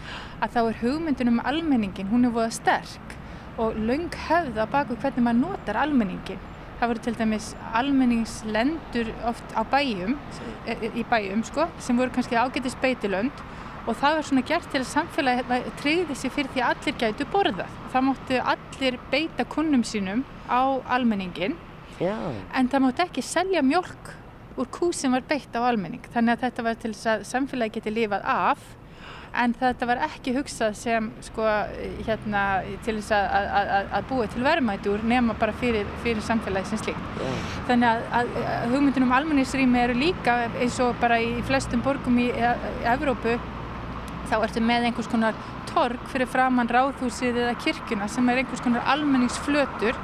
[0.40, 3.16] að þá er hugmyndin um almenningin, hún er voða sterk
[3.58, 6.38] og laung hefð á baku hvernig maður notar almenningin.
[6.80, 10.16] Það voru til dæmis almenningslendur oft á bæjum,
[10.66, 13.44] í bæjum sko, sem voru kannski ágætið speitilönd
[13.86, 17.26] og það var svona gert til að samfélagi treyði sér fyrir því að allir gætu
[17.30, 17.78] borðað.
[17.92, 21.56] Það móttu allir beita kunnum sínum á almenningin
[22.00, 22.14] Já.
[22.54, 24.14] en það móttu ekki selja mjölk
[24.58, 26.02] úr kú sem var beitt á almenning.
[26.14, 28.64] Þannig að þetta var til þess að samfélagi geti lifað af
[29.34, 31.46] en þetta var ekki hugsað sem sko
[32.06, 32.42] hérna
[32.86, 37.08] til þess að, að, að búa til verðmætur nema bara fyrir, fyrir samfélagi sem slíkt.
[37.18, 37.32] Já.
[37.70, 42.86] Þannig að, að hugmyndunum almenningsrými eru líka eins og bara í flestum borgum í, í
[42.94, 43.34] Evrópu
[44.30, 45.36] þá ertu með einhvers konar
[45.68, 49.98] torg fyrir framann ráðhúsið eða kirkuna sem er einhvers konar almenningsflötur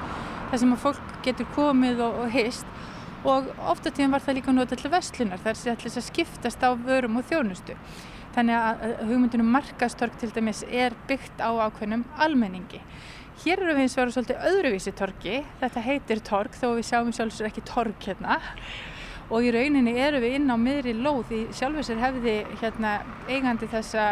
[0.51, 2.67] þar sem að fólk getur komið og, og hist.
[3.21, 6.73] Og ofta tíðan var það líka notað til vestlunar þar sem ætlis að skiptast á
[6.73, 7.77] vörum og þjónustu.
[8.35, 12.81] Þannig að hugmyndunum markastorg til dæmis er byggt á ákveðnum almenningi.
[13.41, 17.13] Hér eru við eins og verið svolítið öðruvísi torgi, þetta heitir torg þó við sjáum
[17.17, 18.39] sjálfsögur ekki torg hérna.
[19.31, 21.33] Og í rauninni eru við inn á miðri lóð.
[21.33, 22.95] Í sjálfur sér hefði hérna,
[23.29, 24.07] eigandi þessa,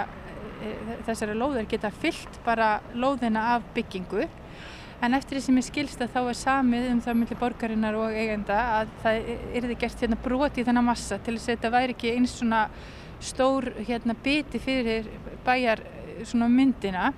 [1.07, 4.27] þessari lóðar geta fyllt bara lóðina af byggingu
[5.03, 8.15] en eftir því sem ég skilst að þá er samið um það millir borgarinnar og
[8.15, 11.95] eigenda að það erði gert hérna broti í þennan massa til þess að þetta væri
[11.97, 12.63] ekki eins svona
[13.23, 15.07] stór hérna biti fyrir
[15.47, 15.83] bæjar
[16.27, 17.13] svona myndina.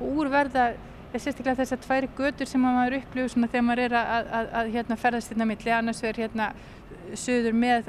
[0.00, 0.72] Og úr verða
[1.16, 4.98] sérstaklega þessar tværi götur sem maður upplifur svona þegar maður er að, að, að hérna
[5.00, 5.72] ferðast hérna milli.
[5.72, 6.50] Annars er hérna
[7.16, 7.88] söður með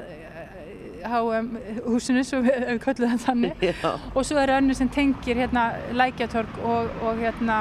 [1.08, 1.50] HM
[1.86, 3.60] húsinu svo við, við köllum það þannig.
[3.68, 3.92] Já.
[4.14, 7.60] og svo er önnur sem tengir hérna lækjatorg og, og hérna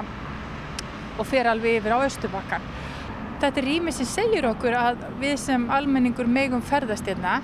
[1.17, 2.67] og fer alveg yfir á Östubakkan.
[3.41, 7.39] Þetta er rými sem segir okkur að við sem almenningur megum ferðast hérna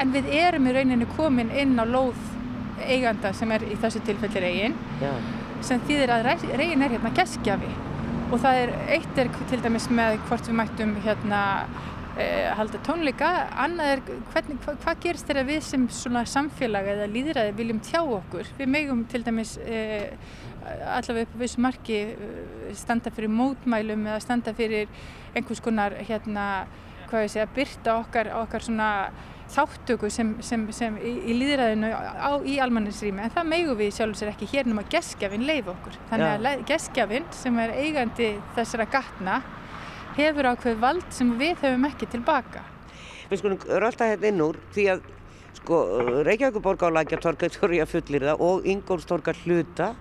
[0.00, 2.18] en við erum í rauninni komin inn á lóð
[2.82, 4.74] eiganda sem er í þessu tilfelli reygin
[5.64, 6.26] sem þýðir að
[6.58, 7.70] reygin er hérna geskjafi
[8.26, 11.42] og það er eitt er til dæmis með hvort við mættum hérna
[12.56, 13.28] halda tónleika,
[13.60, 14.02] annað er
[14.32, 18.48] hvernig, hva, hvað gerist þegar við sem svona samfélag eða líðræði viljum tjá okkur?
[18.56, 20.14] Við megum til dæmis eh,
[20.96, 24.88] allavega upp á vissu marki eh, standa fyrir mótmælum eða standa fyrir
[25.36, 26.66] einhvers konar hérna,
[27.10, 28.90] hvað ég segja, byrta okkar, okkar svona
[29.52, 34.22] þáttöku sem, sem, sem í, í líðræðinu á, í almanninsrými en það megu við sjálfur
[34.22, 36.00] sér ekki hér nema geskjafinn leif okkur.
[36.10, 39.38] Þannig að gestgjafinn sem er eigandi þessara gatna
[40.16, 42.64] hefur ákveð vald sem við höfum ekki tilbaka.
[43.30, 45.06] Við skulum rölda hérna inn úr því að
[45.56, 45.78] sko
[46.26, 49.92] Reykjavíkuborg á Lækjartorga þurfi að fullir það og Ingólfstorga hluta,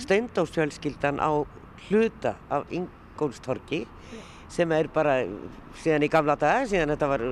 [0.00, 1.30] steindósfjölskyldan á
[1.88, 3.84] hluta af Ingólfstorgi
[4.50, 5.20] sem er bara
[5.78, 7.22] síðan í gamla daga, síðan þetta var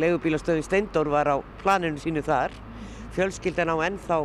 [0.00, 2.54] leigubílastöðin Steindór var á planinu sínu þar,
[3.14, 4.24] fjölskyldan á ennþá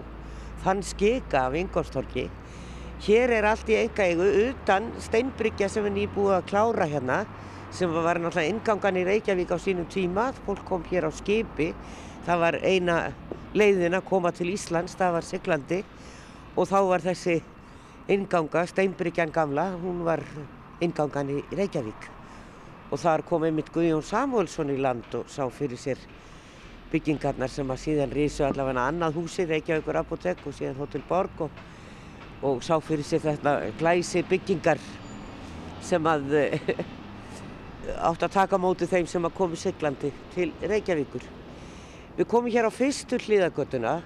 [0.64, 2.30] þann skika af Ingólfstorgi.
[3.02, 7.24] Hér er allt í enga eigu utan steinbryggja sem er nýbúið að klára hérna
[7.72, 11.72] sem var náttúrulega ingangan í Reykjavík á sínum tíma, fólk kom hér á skipi,
[12.28, 12.98] það var eina
[13.56, 15.82] leiðin að koma til Íslands, það var Siglandi.
[16.60, 17.38] Og þá var þessi
[18.12, 20.24] inganga, steinbryggjan gamla, hún var
[20.84, 22.10] ingangan í Reykjavík.
[22.92, 26.00] Og þar kom einmitt Guðjón Samuelsson í land og sá fyrir sér
[26.92, 31.62] byggingarnar sem að síðan rísu allavega annað húsi, Reykjavíkur apotek og síðan Hotel Borg og,
[32.44, 34.82] og sá fyrir sér þetta glæsi byggingar
[35.88, 36.36] sem að
[37.98, 41.24] átt að taka móti þeim sem að komu siglandi til Reykjavíkur.
[42.18, 44.02] Við komum hér á fyrstu hlýðagötuna.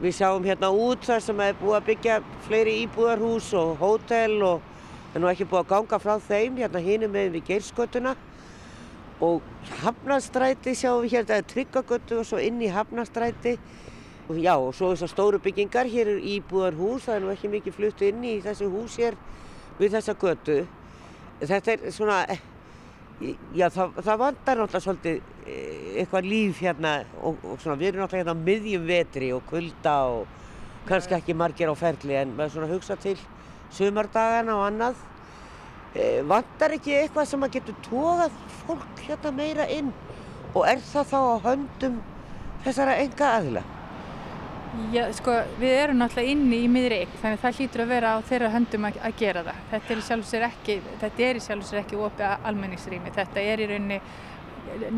[0.00, 4.64] Við sjáum hérna út þar sem er búið að byggja fleiri íbúðarhús og hótel og
[5.12, 8.16] það er nú ekki búið að ganga frá þeim hérna hinum með við Geirsgötuna.
[9.24, 9.40] Og
[9.80, 13.56] Hafnastræti sjáum við hérna, það er Tryggagötu og svo inn í Hafnastræti.
[14.28, 17.76] Og já, og svo þessar stóru byggingar, hér er íbúðarhús, það er nú ekki mikið
[17.78, 19.16] flutt inn í þessu hús hér
[19.78, 20.56] við þessa götu.
[21.40, 22.18] Þetta er svona,
[23.56, 28.02] já það, það vandar náttúrulega svolítið eh, eitthvað líf hérna og, og svona við erum
[28.04, 30.26] náttúrulega hérna á miðjum vetri og kulda og
[30.86, 33.16] kannski ekki margir á ferli en maður svona hugsa til
[33.74, 35.00] sumardagana og annað.
[35.96, 39.94] Eh, vandar ekki eitthvað sem að getur tóðað fólk hérna meira inn
[40.52, 41.96] og er það þá á höndum
[42.66, 43.64] þessara enga aðila?
[44.92, 48.12] Já, sko, við erum náttúrulega inni í miðri eign, þannig að það hlýtur að vera
[48.12, 49.60] á þeirra höndum að, að gera það.
[49.72, 50.76] Þetta er í sjálf sér ekki,
[51.80, 53.12] ekki opið almenningsrými.
[53.16, 54.00] Þetta er í rauninni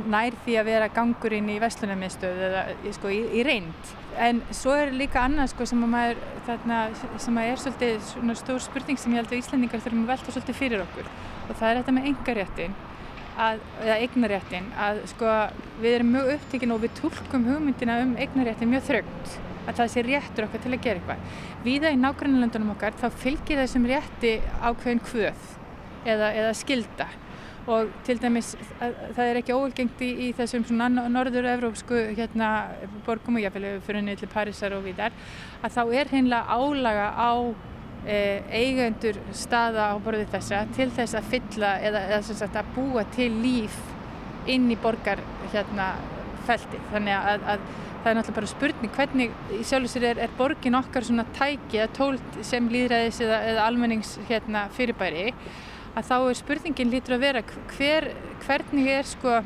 [0.08, 2.64] nær því að vera gangur inn í vestlunarmiðstöðu eða
[2.96, 3.94] sko, í, í reynd.
[4.18, 6.82] En svo er líka annað sko, sem, að maður, þarna,
[7.22, 10.84] sem er svolítið stór spurning sem ég held að Íslandingar þurfum að velta svolítið fyrir
[10.88, 11.10] okkur
[11.48, 12.78] og það er þetta með engaréttin
[13.38, 15.34] að, eða eignaréttin að sko
[15.82, 19.36] við erum mjög upptekinn og við tólkum hugmyndina um eignaréttin mjög þröngt
[19.68, 21.38] að það sé réttur okkar til að gera eitthvað.
[21.66, 25.48] Víða í nágrannlöndunum okkar þá fylgir þessum rétti ákveðin kvöð
[26.08, 27.08] eða, eða skilda
[27.68, 30.64] og til dæmis það er ekki óvelgengt í, í þessum
[31.12, 32.50] norður-evrópsku hérna
[33.06, 35.16] borgum og jáfnveg fyrir niður til Parísar og víðar
[35.60, 37.32] að þá er hreinlega álaga á
[38.08, 38.18] e,
[38.62, 43.30] eigendur staða á borðið þessa til þess að fylla eða, eða sagt að búa til
[43.42, 43.76] líf
[44.48, 45.20] inn í borgar
[45.52, 45.92] hérna
[46.48, 47.66] þannig að, að
[48.02, 51.26] það er náttúrulega bara spurning hvernig í sjálf og sér er, er borgin okkar svona
[51.36, 55.32] tæki eða tólt sem líðræðis eða, eða almennings hérna fyrirbæri?
[55.98, 57.42] Að þá er spurningin lítur að vera
[57.74, 58.10] hver,
[58.44, 59.38] hvernig er sko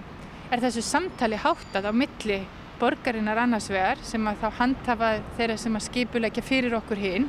[0.53, 2.43] er þessu samtali háttað á milli
[2.81, 7.29] borgarinnar annars vegar sem að þá handhafa þeirra sem að skipulegja fyrir okkur hinn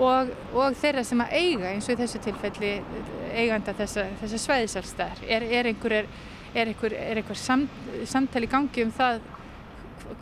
[0.00, 2.72] og, og þeirra sem að eiga eins og í þessu tilfelli
[3.34, 6.08] eiganda þessa, þessa sveiðsalstæðar er, er einhver, er,
[6.54, 9.20] er einhver, einhver samt, samtali gangi um það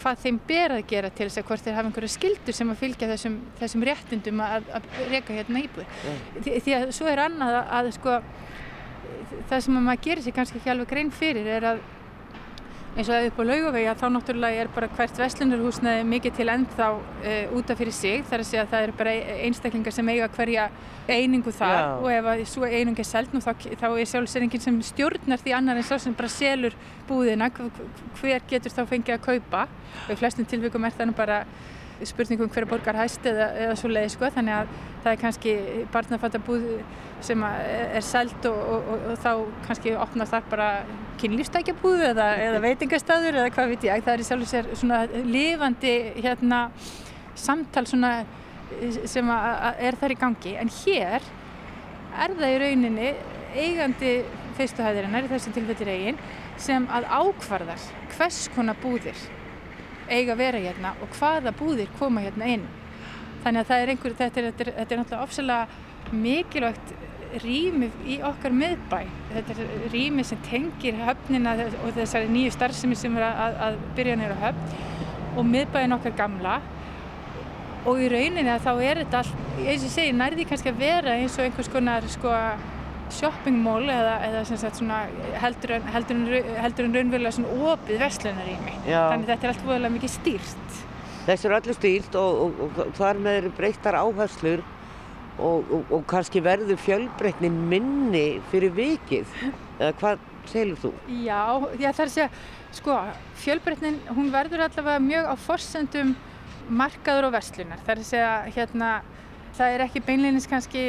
[0.03, 2.81] hvað þeim ber að gera til þess að hvort þeir hafa einhverja skildur sem að
[2.83, 6.01] fylgja þessum, þessum réttundum að, að reyka hérna íbúið.
[6.38, 8.16] Því, því að svo er annað að, að sko,
[9.51, 11.83] það sem maður gerir sér kannski ekki alveg grein fyrir er að
[12.98, 16.46] eins og að upp á laugavegi að þá náttúrulega er bara hvert vestlunarhúsnaði mikið til
[16.50, 18.24] ennþá uh, útaf fyrir sig.
[18.26, 19.12] Þar að segja að það eru bara
[19.46, 20.64] einstaklingar sem eiga hverja
[21.06, 21.87] einingu þar Já.
[21.94, 25.54] og ef að svo einingu er selð nú þá, þá er sjálfsveringin sem stjórnar því
[25.61, 26.74] annar en svo sem bara selur
[27.08, 27.52] búðina.
[28.18, 29.66] Hver getur þá fengið að kaupa?
[30.08, 31.44] Og í flestum tilvíkum er það nú bara
[32.06, 34.30] spurningum hverja borgar hæst eða, eða svo leiði sko.
[34.34, 34.72] Þannig að
[35.04, 35.54] það er kannski
[35.94, 36.66] barnafattabúð
[37.24, 39.30] sem er sælt og, og, og, og þá
[39.66, 40.68] kannski opnar þar bara
[41.18, 44.04] kynlífstækjabúð eða, eða veitingastæður eða hvað veit ég.
[44.06, 46.61] Það er í sjálf og sér svona lifandi hérna
[47.38, 48.12] samtal svona
[49.08, 50.54] sem er þar í gangi.
[50.61, 51.24] En hér
[52.18, 53.11] er það í rauninni
[53.58, 54.12] eigandi
[54.58, 56.22] fyrstuhæðirinnar í þessu tilfellir eigin
[56.61, 59.18] sem að ákvarðar hvers konar búðir
[60.08, 62.64] eiga að vera hérna og hvaða búðir koma hérna inn.
[63.44, 66.94] Þannig að það er einhver, þetta er, þetta er, þetta er náttúrulega ofsalega mikilvægt
[67.42, 68.98] rými í okkar miðbæ.
[69.34, 74.16] Þetta er rými sem tengir höfnina og þessari nýju starfsemi sem er að, að byrja
[74.18, 76.56] nýra höfn og miðbæin okkar gamla
[77.88, 80.82] og í rauninni að þá er þetta allt, eins og ég segi, nærði kannski að
[80.82, 82.32] vera eins og einhvers konar sko
[83.14, 85.02] shoppingmól eða, eða svona,
[85.42, 88.74] heldur en, heldur en, en raunverulega svona opið verslunarími.
[88.86, 90.80] Þannig þetta er allt voðalega mikið stýrt.
[91.28, 94.64] Þessu er allir stýrt og, og, og þar með eru breyttar áherslur
[95.38, 99.34] og, og kannski verður fjölbreytni minni fyrir vikið.
[99.78, 100.92] Eða hvað segir þú?
[101.24, 101.42] Já,
[101.76, 102.30] já það er að segja,
[102.78, 102.96] sko,
[103.42, 106.16] fjölbreytnin hún verður allavega mjög á forsendum
[106.68, 107.80] markaður og verslunar.
[107.84, 108.90] Það er að segja, hérna,
[109.58, 110.82] það er ekki beinleginis kannski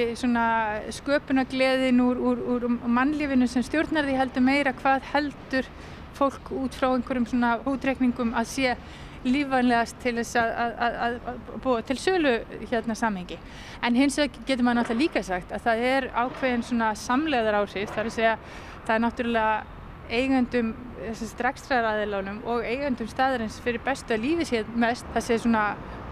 [0.99, 5.69] sköpunagleðin úr, úr, úr mannlífinu sem stjórnar því heldur meira hvað heldur
[6.17, 8.75] fólk út frá einhverjum svona útrekningum að sé
[9.25, 12.35] lífanlegast til þess að, að, að, að búa til sölu
[12.69, 13.35] hérna samhengi.
[13.83, 17.91] En hins vegar getur maður náttúrulega líka sagt að það er ákveðin svona samleðar áhrif,
[17.91, 18.37] það er að segja
[18.85, 19.57] það er náttúrulega
[20.09, 20.71] eigandum
[21.19, 25.65] strekstræðaraðilánum og eigandum staðarins fyrir bestu að lífi sér mest, það sé svona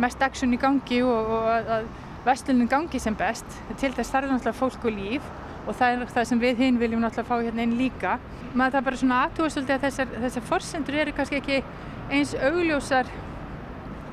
[0.04, 1.88] mest aksjón í gangi og, og að
[2.28, 3.46] vestlunum gangi sem best.
[3.80, 5.30] Til þess þarf náttúrulega fólk og líf
[5.68, 8.18] og það er það sem við hinn viljum náttúrulega fá hérna inn líka.
[8.54, 11.64] Maður það bara svona aðtúast að þessar, þessar forsendur eru kannski ekki
[12.14, 13.10] eins augljósar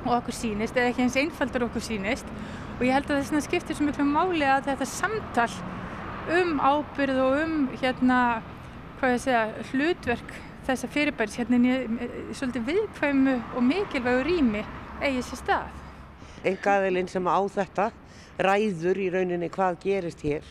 [0.04, 2.28] og okkur sínist eða ekki eins einfaldar okkur sínist
[2.74, 5.50] og ég held að þess að skiptir svo miklu máli að þetta samtal
[6.34, 8.18] um ábyrð og um hérna
[8.98, 11.74] hvað ég segja hlutverk þessa fyrirbæris hérna í
[12.36, 14.62] svolítið viðkvæmu og mikilvægu rými
[15.04, 15.82] eigi sér stað.
[16.44, 17.90] Engaðilinn sem á þetta
[18.38, 20.46] ræður í rauninni hvað gerist hér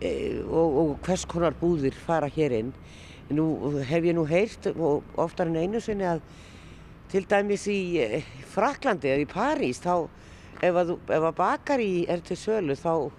[0.00, 0.10] e,
[0.42, 2.72] og, og hvers konar búðir fara hér inn.
[3.34, 3.46] Nú
[3.86, 4.68] hef ég nú heyrt
[5.18, 6.22] oftar en einu sinni að
[7.10, 10.08] til dæmis í e, Fraklandi eða í París þá
[10.64, 13.10] ef að, ef að bakari er til sölu þá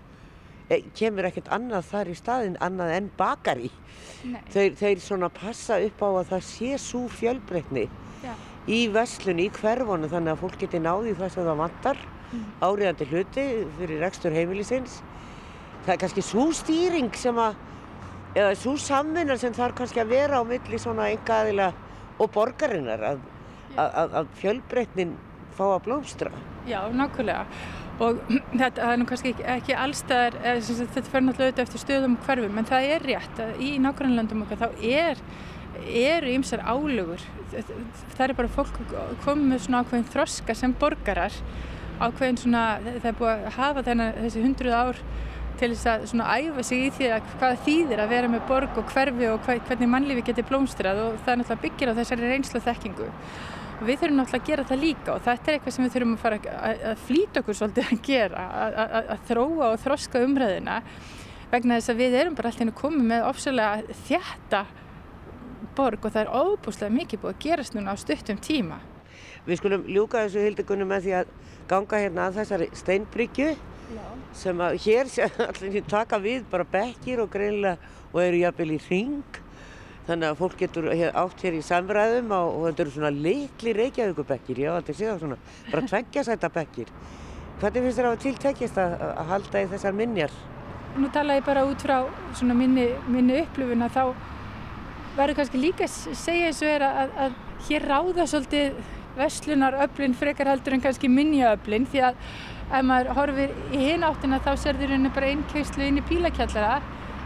[0.70, 3.72] e, kemur ekkert annað þar í staðin annað en bakari.
[4.52, 7.88] Þeir, þeir svona passa upp á að það sé svo fjölbreytni
[8.68, 12.02] í veslun, í hverfonu þannig að fólk geti náði þess að það vantar
[12.62, 13.46] áriðandi hluti
[13.78, 15.00] fyrir rekstur heimilisins.
[15.86, 17.58] Það er kannski svo stýring sem að,
[18.36, 21.72] eða svo samvinnar sem þarf kannski að vera á milli svona enga aðila
[22.18, 23.26] og borgarinnar að,
[23.78, 25.18] að, að fjölbreytnin
[25.58, 26.32] fá að blómstra.
[26.68, 27.46] Já, nákvæmlega.
[28.04, 32.28] Og þetta er nú kannski ekki, ekki allstæðar, þetta fer náttúrulega auðvitað eftir stöðum og
[32.28, 35.24] hverfum, en það er rétt að í nákvæmlandum okkar þá er
[35.88, 37.24] eru ymsar álögur.
[38.18, 38.78] Það er bara fólk
[39.24, 41.34] komið með svona ákveðin þroska sem borgarar
[41.98, 45.02] ákveðin svona, það er búið að hafa þennan, þessi hundruð ár
[45.58, 48.78] til þess að svona æfa sig í því að hvað þýðir að vera með borg
[48.78, 52.62] og hverfi og hvernig mannlífi getur blómstrað og það er náttúrulega byggir á þessari reynslu
[52.68, 53.08] þekkingu.
[53.78, 56.16] Og við þurfum náttúrulega að gera það líka og þetta er eitthvað sem við þurfum
[56.16, 60.24] að fara að, að flýta okkur svolítið að gera, að, að, að þróa og þroska
[60.26, 60.78] umræðina
[61.52, 64.64] vegna þess að við erum bara alltaf komið með ofsalega þjætta
[65.78, 68.80] borg og það er óbúslega mikið búið að gerast núna á stuttum tíma.
[69.48, 71.34] Við skulum ljúka þessu hildegunum með því að
[71.72, 73.52] ganga hérna að þessari steinbryggju
[74.36, 78.80] sem að hér sé allir taka við bara bekkir og greinlega og eru jafnvel í
[78.90, 79.40] ring
[80.08, 84.62] þannig að fólk getur átt hér í samræðum og, og þetta eru svona litli reykjaðugubekkir,
[84.64, 85.40] já þetta sé það svona
[85.72, 86.94] bara tveggja sæta bekkir.
[87.58, 90.38] Hvernig finnst þér á að tiltekjast að, að halda í þessar minjar?
[90.98, 91.98] Nú tala ég bara út frá
[92.38, 94.04] svona minni, minni upplifun að þá
[95.18, 97.38] verður kannski líka að segja eins og er að, að
[97.68, 98.80] hér ráða svolítið
[99.20, 102.22] vestlunaröflin frekar heldur en kannski minjaöflin því að
[102.68, 106.82] ef maður horfir í hinn áttina þá serður henni bara einn keislu inn í pílakjallara.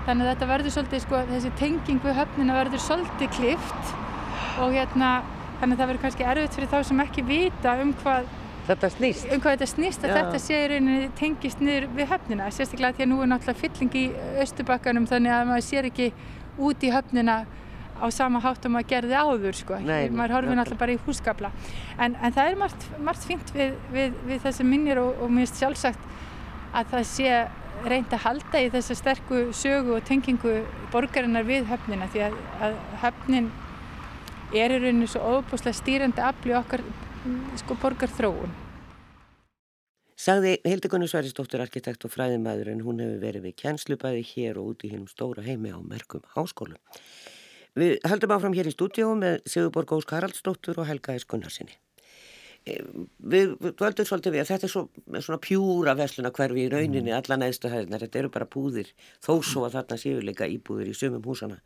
[0.05, 3.95] Þannig að þetta verður svolítið sko þessi tenging við höfnina verður svolítið klift
[4.61, 5.11] og hérna
[5.61, 8.29] þannig að það verður kannski erfitt fyrir þá sem ekki vita um hvað
[8.61, 9.25] Þetta snýst?
[9.33, 12.49] Um hvað þetta snýst að þetta sé í rauninni tengist niður við höfnina.
[12.53, 14.03] Sérstaklega því að nú er náttúrulega fylling í
[14.43, 16.07] Östubakkanum þannig að maður sér ekki
[16.61, 17.37] út í höfnina
[18.01, 19.79] á sama hátt og maður gerði áður sko.
[19.85, 21.51] Maður horfið náttúrulega bara í húsgabla
[21.97, 25.45] en, en það er margt, margt fint við, við, við þessi minnir og, og mér
[25.45, 26.07] finnst sjálfsagt
[26.71, 27.35] að það sé
[27.85, 30.57] reynd að halda í þessa sterku sögu og tengingu
[30.93, 33.51] borgarinnar við höfnina því að, að höfnin
[34.51, 36.83] er í rauninu svo óbúslega stýrandi afli okkar
[37.61, 38.59] sko borgarþróun
[40.21, 44.83] Sagði Hildegunni Sværistóttur arkitekt og fræðimæður en hún hefur verið við kjenslubæði hér og út
[44.85, 46.75] í hinnum stóra heimi á merkum háskólu.
[47.79, 51.27] Við höldum áfram hér í stúdíu með Sigurborg Ósk Haraldsdóttur og Helga S.
[51.29, 51.77] Gunnarsinni.
[52.69, 52.83] Eh,
[53.17, 54.83] við völdum svolítið við að þetta er svo,
[55.17, 57.15] svona pjúra vesluna hverfi í rauninni mm.
[57.17, 58.91] alla neðstu hæðinar, þetta eru bara púðir
[59.23, 61.57] þó svo að þarna séu líka íbúðir í sumum húsana.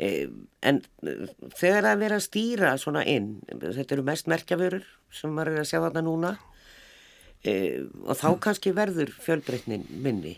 [0.00, 0.26] Eh,
[0.66, 1.28] en eh,
[1.60, 5.70] þegar það verður að stýra svona inn, þetta eru mest merkjaförur sem maður er að
[5.70, 6.34] sjá þarna núna
[7.46, 7.52] E,
[8.02, 10.34] og þá kannski verður fjölbreytnin minni.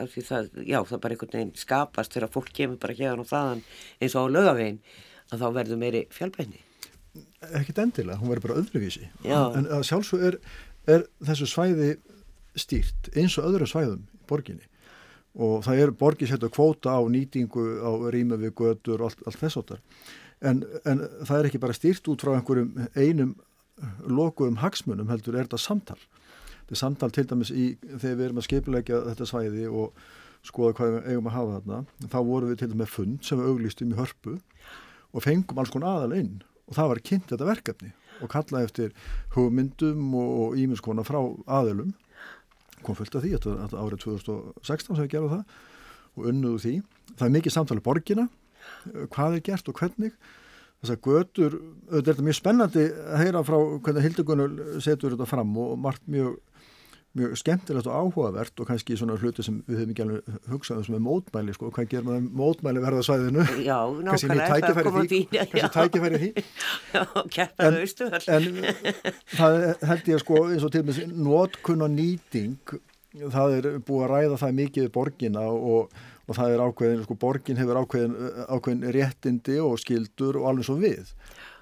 [0.00, 3.30] Af því það, já það bara einhvern veginn skapast þegar fólk kemur bara hérna og
[3.30, 3.62] þaðan
[4.02, 4.80] eins og á lögavegin
[5.30, 6.64] að þá verður meiri fjölbreytni.
[7.52, 9.06] Ekkit endilega, hún verður bara öðruvísi.
[9.26, 9.38] Já.
[9.58, 10.40] en sjálfsög er,
[10.90, 11.94] er þessu svæði
[12.58, 14.66] stýrt eins og öðru svæðum í borginni.
[15.32, 19.22] Og það er borgið sett að kvóta á nýtingu á rýma við götur og allt,
[19.24, 19.80] allt þess áttar
[20.42, 23.34] en, en það er ekki bara stýrt út frá einhverjum einum
[24.06, 25.98] lokuðum hagsmunum heldur er þetta samtal
[26.80, 30.04] samtal til dæmis í þegar við erum að skeipilegja þetta svæði og
[30.46, 33.40] skoða hvað við eigum að hafa þarna þá vorum við til dæmis með fund sem
[33.40, 34.36] við auglýstum í hörpu
[35.12, 36.32] og fengum alls konar aðal inn
[36.66, 37.92] og það var kynnt þetta verkefni
[38.22, 38.94] og kallaði eftir
[39.34, 41.92] hugmyndum og ímiðskona frá aðalum
[42.82, 45.58] kom fullt af því, þetta árið 2016 sem við gerum það
[46.12, 46.74] og unnuðu því.
[47.16, 48.28] Það er mikið samtalið borgina
[49.12, 50.16] hvað er gert og hvernig
[50.82, 51.58] þess að götur,
[51.88, 54.50] auðvitað er þetta mjög spennandi að heyra frá hvernig Hildegunul
[54.82, 56.40] setur þetta fram og margt mjög
[57.12, 60.94] mjög skemmtilegt og áhugavert og kannski svona hluti sem við höfum ekki alveg hugsaðum sem
[60.96, 63.76] er mótmæli sko, hvað gerir maður mótmæli verðasvæðinu Já,
[64.06, 66.30] nákvæmlega, það kom á því Kannski tækifæri því
[66.94, 67.02] Já,
[67.36, 68.48] keppaðu austuðar En
[69.34, 69.58] það
[69.90, 72.74] held ég sko eins og til og með nótkunn og nýting
[73.36, 75.92] það er búið að ræða það mikið í borgina og,
[76.32, 78.14] og það er ákveðin, sko borgin hefur ákveðin,
[78.48, 81.12] ákveðin réttindi og skildur og alveg svo við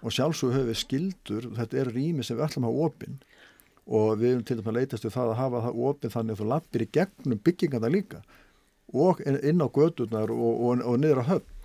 [0.01, 3.19] og sjálfsög höfum við skildur, þetta er rými sem við ætlum að hafa opinn
[3.91, 6.43] og við erum til dæmis að leytast við það að hafa það opið þannig að
[6.43, 8.23] þú lappir í gegnum byggingana líka
[8.91, 11.57] og inn á gödunar og, og, og niður á höfn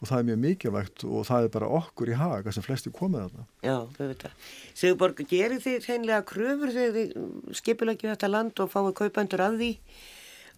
[0.00, 3.26] og það er mjög mikilvægt og það er bara okkur í haga sem flesti komið
[3.26, 3.42] þarna.
[3.60, 4.46] Já, þau veit það.
[4.80, 9.70] Sigurborg, gerir þið hreinlega kröfur þegar þið skipilegju þetta land og fáið kaupandur að því?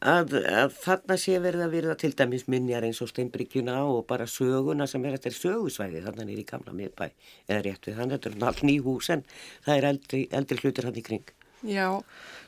[0.02, 4.26] Að, að þarna sé verið að verða til dæmis minjar eins og steinbryggjuna og bara
[4.30, 8.32] söguna sem er þetta sögusvæði þannig er í gamla miðbæ eða rétt við þannig, þetta
[8.32, 9.24] er allt ný hús en
[9.66, 11.34] það er eldri, eldri hlutur hann í kring.
[11.62, 11.86] Já,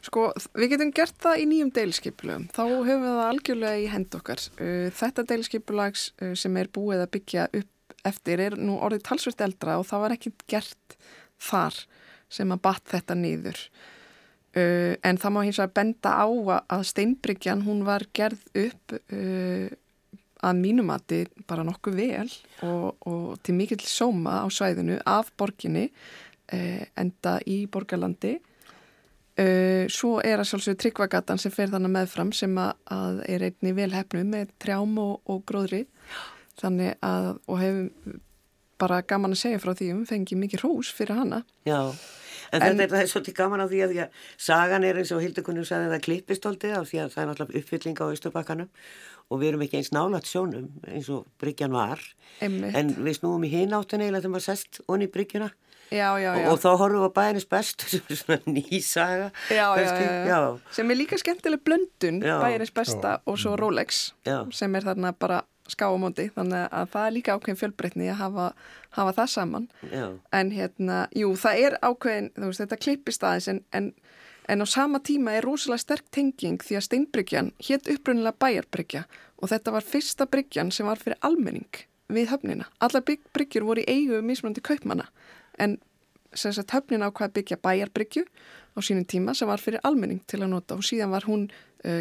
[0.02, 0.26] sko
[0.58, 4.46] við getum gert það í nýjum deilskipulagum þá höfum við það algjörlega í hend okkar.
[4.58, 7.70] Uh, þetta deilskipulags uh, sem er búið að byggja upp
[8.04, 10.96] eftir er nú orðið talsvört eldra og það var ekki gert
[11.40, 11.78] þar
[12.32, 13.60] sem að batt þetta nýður
[14.54, 16.30] Uh, en það má hins vegar benda á
[16.76, 19.66] að steinbryggjan hún var gerð upp uh,
[20.46, 22.28] að mínumati bara nokkuð vel
[22.62, 28.38] og, og til mikill sóma á svæðinu af borginni uh, enda í borgarlandi.
[29.90, 34.20] Svo er að sjálfsögur tryggvagatan sem fer þannig meðfram sem að, að er einni velhæfnu
[34.28, 35.80] með trjám og, og gróðri.
[36.60, 38.20] Þannig að og hefum
[38.78, 41.42] bara gaman að segja frá því um fengi mikið hrús fyrir hana.
[41.66, 41.90] Já
[42.54, 45.22] En, en þetta er svolítið gaman á því að, því að sagan er eins og
[45.24, 48.70] Hildekunum sagði það klippistóldi af því að það er náttúrulega uppfylling á Östubakkanum
[49.32, 52.02] og við erum ekki eins nálat sjónum eins og Bryggjan var
[52.44, 52.74] Einmitt.
[52.76, 55.48] en við snúum í hináttunni eða þegar maður sest onni í Bryggjuna
[55.88, 56.44] já, já, já.
[56.44, 60.04] og, og þá horfum við á bæðinis best sem er svona nýsaga Já, já, kannski.
[60.04, 60.76] já, já.
[60.78, 64.38] sem er líka skemmtileg blöndun bæjarins besta og svo Rolex Já.
[64.52, 65.40] sem er þarna bara
[65.72, 68.48] skáamóndi þannig að það er líka ákveðin fjölbreytni að hafa,
[68.98, 70.04] hafa það saman Já.
[70.36, 73.88] en hérna, jú, það er ákveðin veist, þetta klippist aðeins en, en,
[74.52, 79.06] en á sama tíma er rosalega sterk tenging því að Steinbryggjan hétt upprunnilega bæjarbryggja
[79.40, 82.68] og þetta var fyrsta bryggjan sem var fyrir almenning við höfnina.
[82.80, 85.08] Bygg, bryggjur voru í eigu mismunandi kaupmanna
[85.58, 85.78] en
[86.34, 88.24] sem sagt höfnin ákvað að byggja bæjarbryggju
[88.74, 91.48] á sínum tíma sem var fyrir almenning til að nota og síðan var hún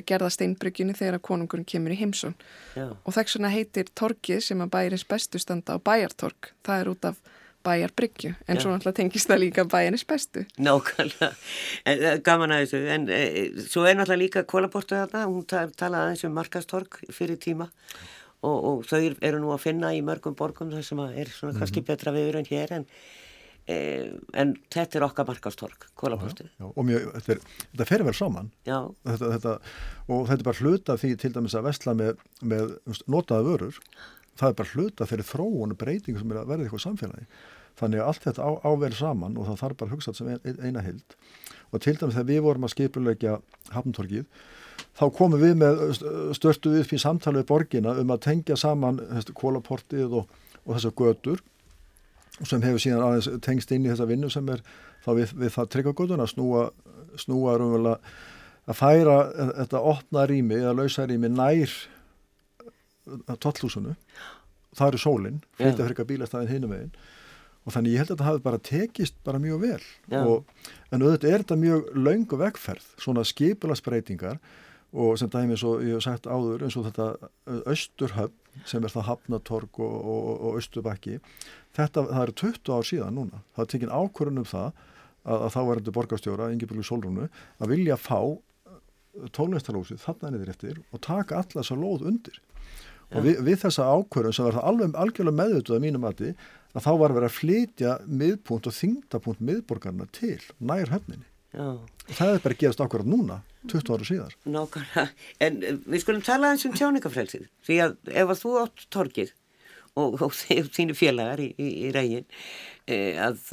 [0.08, 2.36] gerða steinbryggjunni þegar að konungurinn kemur í heimsón
[2.78, 2.90] Já.
[2.96, 7.08] og þess vegna heitir torkið sem að bæjarins bestu standa á bæjartork það er út
[7.12, 7.18] af
[7.64, 10.42] bæjarbryggju en svo náttúrulega tengist það líka bæjarins bestu.
[10.60, 11.30] Nákvæmlega,
[11.86, 13.22] en, eh, gaman að þessu, en e,
[13.64, 17.70] svo er náttúrulega líka kólaportu þarna, hún ta- talaði aðeins um markastorg fyrir tíma.
[18.44, 21.56] Og, og þau eru nú að finna í mörgum borgum þar sem að er svona
[21.56, 22.86] kannski betra viður en hér en,
[23.68, 26.50] en þetta er okkar markastorg, kólaportu.
[26.60, 28.52] Já, og mjög, þetta, er, þetta fer vel saman.
[28.68, 29.54] Já, þetta, þetta,
[30.10, 32.76] og þetta er bara hluta því til dæmis að vesla með, með
[33.08, 33.80] notaða vörur
[34.40, 37.28] það er bara hluta fyrir þróun og breytingu sem er að verða eitthvað samfélagi.
[37.80, 40.24] Þannig að allt þetta á, á vel saman og það þarf bara að hugsa þetta
[40.24, 41.16] sem ein, eina hild
[41.74, 43.38] og til dæmis þegar við vorum að skipulegja
[43.74, 44.44] hafntorkið
[44.98, 45.82] þá komum við með
[46.38, 49.02] störtu upp í samtali við borgina um að tengja saman
[49.38, 50.30] kólaportið og,
[50.64, 51.42] og þessar götur
[52.42, 54.64] sem hefur síðan aðeins tengst inn í þessa vinnu sem er
[55.06, 56.68] þá við, við það tryggagötun að snúa,
[57.22, 57.98] snúa rumvöla
[58.64, 59.18] að færa
[59.60, 61.74] þetta opna rými eða lausa rými nær
[63.44, 63.98] tollhúsinu.
[64.74, 66.96] Það eru sólinn, flytja fyrir bílastæðin hinum veginn
[67.64, 69.84] og þannig ég held að þetta hafi bara tekist bara mjög vel.
[70.20, 74.40] Og, en auðvitað er þetta mjög laungu vegferð svona skipulasbreytingar
[74.94, 77.08] og sem dæmi eins og ég hef sagt áður eins og þetta
[77.72, 81.20] austurhöfn sem er það hafnatorg og, og, og austurbakki.
[81.76, 83.44] Þetta, það eru 20 ár síðan núna.
[83.56, 87.74] Það er tekin ákvörðun um það að, að þá var þetta borgarstjóra, Ingeborg Solrúnu að
[87.74, 88.20] vilja fá
[89.34, 92.40] tónlistarlósið þarna niður eftir og taka alla þessa lóð undir.
[93.14, 96.32] Og við, við þessa ákvörðun sem var það alveg algjörlega meðvituð að mínum mati
[96.74, 101.28] að þá var verið að flytja miðpunkt og þingdapunkt miðborgarna til nær höfninni.
[101.28, 101.33] já.
[101.54, 103.40] Og það er bara að gerast akkurat núna
[103.72, 104.36] 20 ára síðar.
[104.50, 105.06] Nákvæmlega,
[105.46, 109.34] en eh, við skulum tala eins um tjáningafrelsið, því að ef að þú átt torkið
[110.00, 112.26] og, og þínu félagar í, í, í reygin
[112.90, 112.98] e,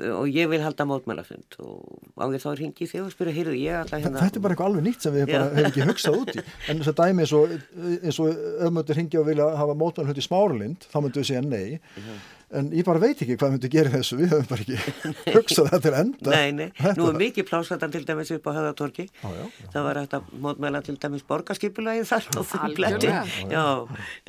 [0.08, 3.56] og ég vil halda mótmælafund og á því þá er hingið þig og spyrja, heyrðu,
[3.60, 6.32] ég alltaf hérna Þetta er bara eitthvað alveg nýtt sem við hefum ekki hugsað út
[6.32, 6.44] í.
[6.72, 8.34] En þess að dæmi eins og,
[8.66, 11.80] og maður hingið og vilja hafa mótmælafund í smáralind þá myndu við segja nei
[12.50, 14.78] en ég bara veit ekki hvað myndi gera þessu við höfum bara ekki
[15.36, 16.30] hugsað þetta til enda.
[16.34, 20.16] Nei, nei, Þetta nú er mikið plásatan til dæmis upp á höfðatorki það var hægt
[20.18, 23.54] að mótmæla til dæmis borgarskipulagið þar og þungletti Algjörlega.
[23.54, 23.64] já,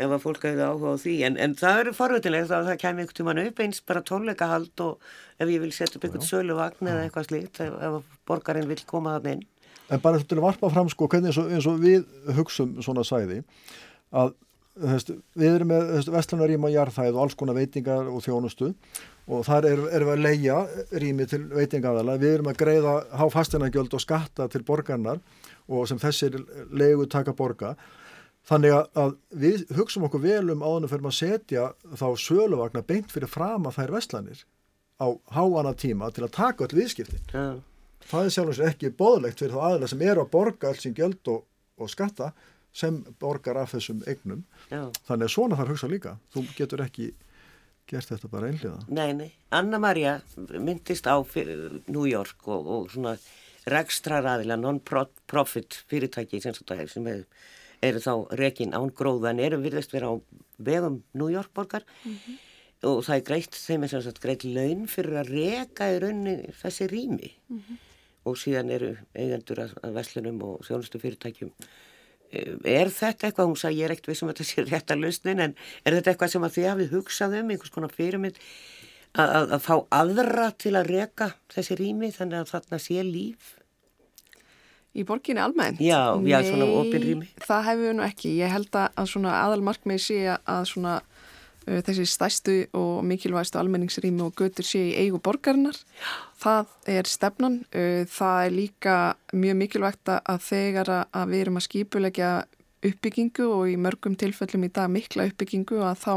[0.06, 1.16] ef að fólk hefði áhuga á því.
[1.30, 5.10] En, en það eru forveitilegt að það kemur einhvern tíman upp eins bara tónleikahald og
[5.42, 9.18] ef ég vil setja upp einhvern söluvagn eða eitthvað slíkt ef, ef borgarinn vil koma
[9.18, 9.44] þann inn.
[9.92, 12.06] En bara til að varpa fram sko hvernig eins og, eins og við
[12.38, 13.42] hugsum svona svæði
[14.14, 14.36] að
[14.80, 18.72] þess, við erum með vestlunaríma jarðhæð og alls konar veitingar og þjónustu.
[19.32, 20.58] Og þar erum, erum við að leia
[21.04, 25.22] rými til veitingaðala, við erum að greiða háfastinagjöld og skatta til borgarnar
[25.72, 26.40] og sem þessir
[26.74, 27.76] leigu taka borga.
[28.50, 33.30] Þannig að, við hugsum okkur vel um áðunum fyrir að setja þá söluvagnar beint fyrir
[33.30, 34.42] frama þær vestlanir
[34.98, 37.22] á háana tíma til að taka öll viðskiptin.
[37.30, 37.62] Já,
[38.10, 40.90] það er sjálf og sér ekki bóðlegt fyrir þá aðla sem eru að borga alls
[40.90, 41.46] í gjöld og,
[41.78, 42.32] og skatta
[42.74, 44.46] sem borgar af þessum eignum.
[44.72, 44.86] Já.
[45.08, 46.16] Þannig að svona þarf hugsa líka.
[46.34, 47.12] Þú getur ekki
[47.92, 51.18] gert þetta bara einliða Nei, nei, Anna Maria myndist á
[51.92, 53.16] New York og, og svona
[53.70, 57.26] rekstraraðila non-profit fyrirtæki sem, er, sem eru,
[57.86, 60.16] eru þá rekin án gróða en eru virðist vera á
[60.58, 61.86] vegum New York borgar.
[62.82, 66.56] Og það er greitt þeim er sem sagt greitt laun fyrir að reka í rauninni
[66.58, 67.30] þessi rými.
[68.26, 71.54] Og síðan eru eigendur að, að veslunum og þjónustu fyrirtækjum
[72.32, 75.44] Er þetta eitthvað, hún sagði ég er ekkert við sem þetta sé rétt að lausnin
[75.44, 78.38] en er þetta eitthvað sem að þið hafið hugsað um, einhvers konar fyrirmynd
[79.12, 83.56] að, að, að fá aðra til að reka þessi rými þannig að þarna sé líf?
[84.92, 85.80] Í borginni almennt?
[85.80, 87.28] Já, já, svona opin rými.
[87.46, 88.32] það hefur við nú ekki.
[88.42, 90.98] Ég held að, svona aðalmarkmið sé að svona
[91.68, 95.78] þessi stæstu og mikilvægstu almenningsrými og götur sé í eigu borgarinnar.
[96.42, 97.60] Það er stefnan.
[97.70, 98.96] Uh, það er líka
[99.34, 102.32] mjög mikilvægt að- þegar að, við erum að skipulegja
[102.82, 106.16] uppbyggingu og í mörgum tilfellum í dag mikla uppbyggingu að þá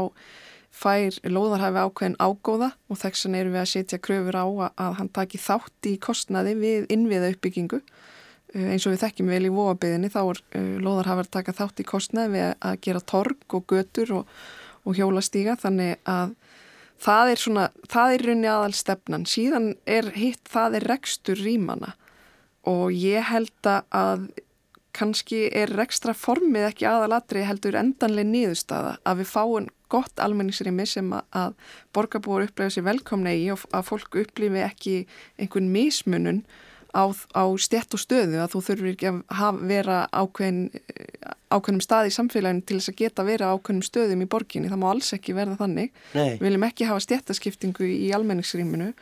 [0.75, 5.09] fær lóðarhafi ákveðin ágóða og þess vegna erum við að setja kröfur á að, hann
[5.13, 7.79] taki þátt í kostnaði við innviða uppbyggingu.
[8.55, 10.41] Uh, eins og við þekkjum vel í vofabiðinni þá er
[10.81, 14.35] lóðarhafar taka þátt í kostnaði við að gera torg og götur og,
[14.85, 16.35] og hjólastíga þannig að
[17.01, 19.27] það er svona, það er runni aðal stefnan.
[19.27, 21.95] Síðan er hitt, það er rekstur rýmana
[22.65, 24.29] og ég held að
[24.95, 31.11] kannski er rekstra formið ekki aðalatri heldur endanlega nýðustada að við fáum gott almenningsrými sem
[31.13, 31.57] að
[31.93, 34.95] borgarbúar upplega sér velkomna í og að fólk upplifi ekki
[35.41, 36.41] einhvern mismunun
[36.95, 40.61] á, á stjætt og stöðu að þú þurfur ekki að hafa, vera ákveðin,
[41.51, 44.71] ákveðnum stað í samfélaginu til þess að geta vera ákveðnum stöðum í borginni.
[44.71, 45.91] Það má alls ekki verða þannig.
[46.15, 46.37] Nei.
[46.39, 48.93] Við viljum ekki hafa stjættaskiptingu í almenningsrýminu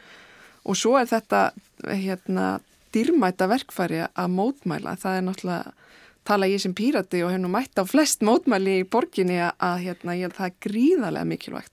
[0.64, 1.46] og svo er þetta
[1.92, 2.50] hérna,
[2.96, 4.98] dýrmæta verkfæri að mótmæla.
[5.02, 5.78] Það er náttúrulega
[6.24, 10.16] tala ég sem pírati og hef nú mætt á flest mótmæli í borginni að hérna,
[10.16, 11.73] ég það er gríðarlega mikilvægt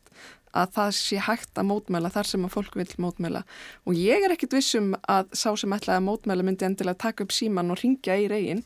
[0.57, 3.45] að það sé hægt að mótmæla þar sem að fólk vil mótmæla
[3.87, 7.35] og ég er ekkit vissum að sá sem ætlaði að mótmæla myndi endilega taka upp
[7.35, 8.65] síman og ringja í reygin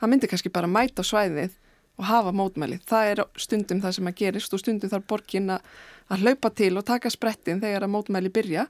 [0.00, 1.58] það myndi kannski bara mæta á svæðið
[2.00, 2.80] og hafa mótmæli.
[2.88, 5.66] Það er stundum það sem að gerist og stundum þarf borgin að,
[6.20, 8.64] hlaupa til og taka sprettin þegar að mótmæli byrja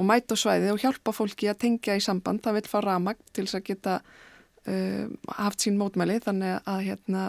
[0.00, 3.20] og mæta á svæðið og hjálpa fólki að tengja í samband, það vil fá ramag
[3.30, 5.04] til þess að geta uh,
[5.36, 7.26] haft sín mótmæli þannig að hérna,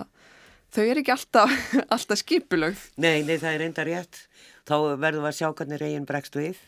[0.74, 1.54] þau er ekki alltaf,
[1.94, 2.88] alltaf skipulögð.
[3.04, 4.24] Nei, nei, það er enda rétt.
[4.70, 6.59] Þá verðum við að sjá hvernig reygin bregst við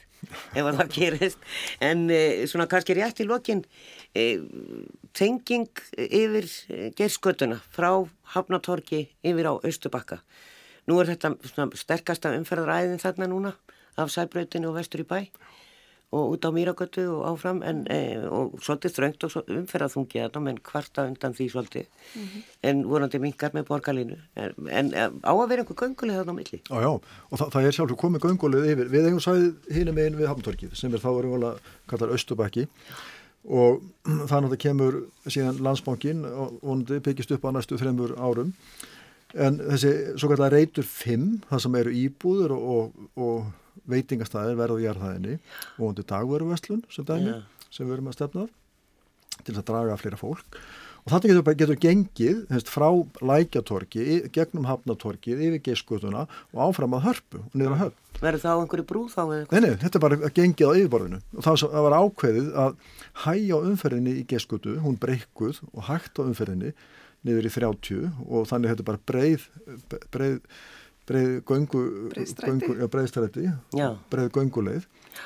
[0.56, 1.46] ef það gerist.
[1.84, 3.64] En eh, svona kannski rétt í lokin,
[4.16, 4.42] eh,
[5.18, 7.92] tenging yfir eh, gerskötuna frá
[8.36, 10.22] Hafnatorki yfir á Östubakka.
[10.88, 13.54] Nú er þetta sterkasta umferðaræðin þarna núna
[14.00, 15.20] af sæbrautinu og vestur í bæ
[16.14, 18.00] og út á Mýragötu og áfram en, e,
[18.30, 21.88] og svolítið þröngt og umferðaþungi að það menn kvarta undan því svolítið.
[22.14, 22.44] Mm -hmm.
[22.70, 24.18] en vonandi mingar með borgarlínu.
[24.36, 26.60] En, en á að vera einhver göngulið þarna á milli.
[26.70, 26.92] Já, já,
[27.30, 30.76] og það, það er sjálfur komið göngulið yfir, við eigum sæðið hínum einn við Hafntorkið
[30.76, 32.68] sem er þá erum við að kalla Östubæki
[33.44, 38.54] og þannig að það kemur síðan landsbánkin og vonandi byggist upp á næstu þreymur árum
[39.34, 44.80] en þessi svo kallar reytur 5 það sem eru íbúður og, og, og veitingastæðir verða
[44.80, 45.38] á jarðhæðinni
[45.80, 47.68] og undir dagveruverslun sem dæmi yeah.
[47.70, 48.48] sem við erum að stefna
[49.44, 50.60] til að draga fleira fólk
[51.04, 52.88] og þetta getur, getur gengið hefst, frá
[53.26, 54.06] lækjatorki,
[54.36, 58.00] gegnum hafnatorkið yfir geiskutuna og áfram að hörpu og niður að höfn.
[58.24, 59.22] Verður það á einhverju brú þá?
[59.52, 62.78] Nei, nei, þetta er bara að gengið á yfirborðinu og það var ákveðið að
[63.26, 66.72] hæja á umferðinni í geiskutu, hún breykkuð og hægt á umferðinni
[67.28, 69.48] niður í 30 og þannig þetta er bara breið,
[70.14, 70.40] breið
[71.04, 71.80] breið göngu,
[72.14, 73.50] breiðstræti
[74.12, 74.86] breið gönguleið.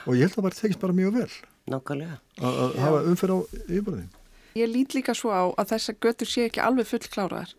[0.10, 1.34] Og ég held að það tekist bara mjög vel.
[1.70, 2.18] Nákvæmlega.
[2.41, 4.08] Að hafa umferð á yfirbörði
[4.58, 7.52] Ég lít líka svo á að þessar götur sé ekki alveg full kláraðar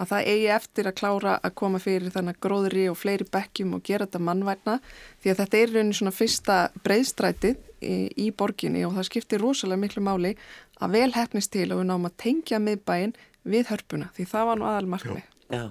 [0.00, 3.84] að það eigi eftir að klára að koma fyrir þannig gróðri og fleiri bekkjum og
[3.86, 4.78] gera þetta mannvægna
[5.22, 9.84] því að þetta er raunin svona fyrsta breiðstrætið í, í borginni og það skiptir rosalega
[9.84, 10.34] miklu máli
[10.82, 13.14] að vel hefnist til og við náum að tengja miðbæin
[13.44, 15.22] við hörpuna því það var nú aðal markmi
[15.52, 15.64] Já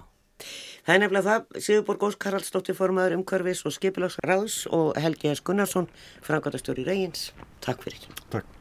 [0.81, 5.43] Það er nefnilega það, Sigurborg Óskarhaldsdóttir formaður umhverfis og skipilagsráðs og Helgi S.
[5.45, 5.85] Gunnarsson,
[6.25, 7.29] frangatastjóri Reyins.
[7.61, 8.09] Takk fyrir.
[8.33, 8.60] Takk.